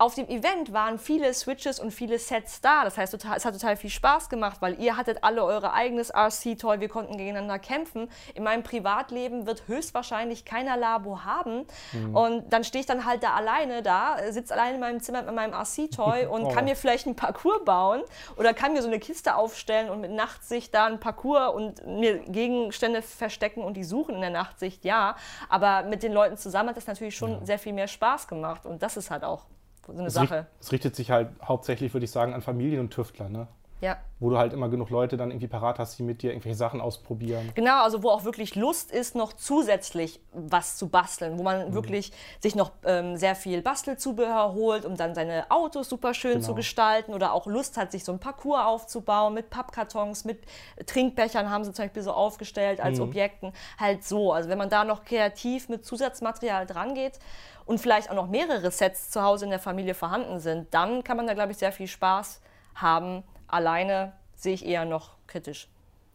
auf 0.00 0.14
dem 0.14 0.28
Event 0.30 0.72
waren 0.72 0.98
viele 0.98 1.32
Switches 1.34 1.78
und 1.78 1.90
viele 1.90 2.18
Sets 2.18 2.62
da. 2.62 2.84
Das 2.84 2.96
heißt, 2.96 3.12
es 3.12 3.24
hat 3.26 3.52
total 3.52 3.76
viel 3.76 3.90
Spaß 3.90 4.30
gemacht, 4.30 4.56
weil 4.60 4.80
ihr 4.80 4.96
hattet 4.96 5.22
alle 5.22 5.44
eure 5.44 5.74
eigenes 5.74 6.10
RC-Toy, 6.10 6.80
wir 6.80 6.88
konnten 6.88 7.18
gegeneinander 7.18 7.58
kämpfen. 7.58 8.08
In 8.32 8.42
meinem 8.42 8.62
Privatleben 8.62 9.46
wird 9.46 9.68
höchstwahrscheinlich 9.68 10.46
keiner 10.46 10.78
Labo 10.78 11.22
haben. 11.24 11.66
Mhm. 11.92 12.16
Und 12.16 12.50
dann 12.50 12.64
stehe 12.64 12.80
ich 12.80 12.86
dann 12.86 13.04
halt 13.04 13.22
da 13.22 13.34
alleine 13.34 13.82
da, 13.82 14.16
sitze 14.30 14.54
alleine 14.54 14.76
in 14.76 14.80
meinem 14.80 15.00
Zimmer 15.00 15.20
mit 15.20 15.34
meinem 15.34 15.52
RC-Toy 15.52 16.24
und 16.30 16.44
oh. 16.44 16.48
kann 16.48 16.64
mir 16.64 16.76
vielleicht 16.76 17.04
einen 17.04 17.16
Parcours 17.16 17.62
bauen 17.66 18.00
oder 18.36 18.54
kann 18.54 18.72
mir 18.72 18.80
so 18.80 18.88
eine 18.88 19.00
Kiste 19.00 19.34
aufstellen 19.34 19.90
und 19.90 20.00
mit 20.00 20.12
Nachtsicht 20.12 20.74
da 20.74 20.86
einen 20.86 20.98
Parcours 20.98 21.54
und 21.54 21.86
mir 21.86 22.20
Gegenstände 22.20 23.02
verstecken 23.02 23.62
und 23.62 23.74
die 23.74 23.84
suchen 23.84 24.14
in 24.14 24.22
der 24.22 24.30
Nachtsicht, 24.30 24.82
ja. 24.86 25.16
Aber 25.50 25.82
mit 25.82 26.02
den 26.02 26.14
Leuten 26.14 26.38
zusammen 26.38 26.70
hat 26.70 26.78
das 26.78 26.86
natürlich 26.86 27.16
schon 27.16 27.32
ja. 27.32 27.44
sehr 27.44 27.58
viel 27.58 27.74
mehr 27.74 27.86
Spaß 27.86 28.28
gemacht 28.28 28.64
und 28.64 28.82
das 28.82 28.96
ist 28.96 29.10
halt 29.10 29.24
auch 29.24 29.44
so 29.86 29.92
eine 29.92 30.06
es 30.06 30.14
Sache. 30.14 30.46
Es 30.60 30.72
richtet 30.72 30.96
sich 30.96 31.10
halt 31.10 31.30
hauptsächlich, 31.42 31.92
würde 31.94 32.04
ich 32.04 32.10
sagen, 32.10 32.34
an 32.34 32.42
Familien 32.42 32.80
und 32.80 32.90
Tüftler, 32.90 33.28
ne? 33.28 33.48
Ja. 33.80 33.96
Wo 34.18 34.28
du 34.28 34.36
halt 34.36 34.52
immer 34.52 34.68
genug 34.68 34.90
Leute 34.90 35.16
dann 35.16 35.30
irgendwie 35.30 35.46
parat 35.46 35.78
hast, 35.78 35.98
die 35.98 36.02
mit 36.02 36.20
dir 36.20 36.30
irgendwelche 36.30 36.56
Sachen 36.56 36.82
ausprobieren. 36.82 37.50
Genau, 37.54 37.82
also 37.82 38.02
wo 38.02 38.10
auch 38.10 38.24
wirklich 38.24 38.54
Lust 38.54 38.92
ist, 38.92 39.14
noch 39.14 39.32
zusätzlich 39.32 40.20
was 40.32 40.76
zu 40.76 40.88
basteln, 40.88 41.38
wo 41.38 41.42
man 41.42 41.70
mhm. 41.70 41.74
wirklich 41.74 42.12
sich 42.40 42.54
noch 42.54 42.72
ähm, 42.84 43.16
sehr 43.16 43.34
viel 43.34 43.62
Bastelzubehör 43.62 44.52
holt, 44.52 44.84
um 44.84 44.96
dann 44.96 45.14
seine 45.14 45.50
Autos 45.50 45.88
super 45.88 46.12
schön 46.12 46.34
genau. 46.34 46.46
zu 46.46 46.54
gestalten 46.54 47.14
oder 47.14 47.32
auch 47.32 47.46
Lust 47.46 47.78
hat, 47.78 47.92
sich 47.92 48.04
so 48.04 48.12
ein 48.12 48.18
Parcours 48.18 48.66
aufzubauen 48.66 49.32
mit 49.32 49.48
Pappkartons, 49.48 50.26
mit 50.26 50.42
Trinkbechern 50.84 51.48
haben 51.48 51.64
sie 51.64 51.72
zum 51.72 51.86
Beispiel 51.86 52.02
so 52.02 52.12
aufgestellt 52.12 52.80
als 52.80 52.98
mhm. 52.98 53.04
Objekten. 53.04 53.52
Halt 53.78 54.04
so. 54.04 54.32
Also 54.32 54.50
wenn 54.50 54.58
man 54.58 54.68
da 54.68 54.84
noch 54.84 55.04
kreativ 55.04 55.70
mit 55.70 55.86
Zusatzmaterial 55.86 56.66
dran 56.66 56.94
geht 56.94 57.18
und 57.64 57.80
vielleicht 57.80 58.10
auch 58.10 58.14
noch 58.14 58.28
mehrere 58.28 58.70
Sets 58.70 59.10
zu 59.10 59.22
Hause 59.22 59.46
in 59.46 59.50
der 59.50 59.60
Familie 59.60 59.94
vorhanden 59.94 60.40
sind, 60.40 60.74
dann 60.74 61.02
kann 61.04 61.16
man 61.16 61.26
da, 61.26 61.32
glaube 61.32 61.52
ich, 61.52 61.58
sehr 61.58 61.72
viel 61.72 61.86
Spaß 61.86 62.42
haben 62.74 63.24
alleine 63.52 64.12
sehe 64.34 64.54
ich 64.54 64.64
eher 64.64 64.84
noch 64.84 65.16
kritisch. 65.26 65.68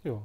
Ja. 0.04 0.22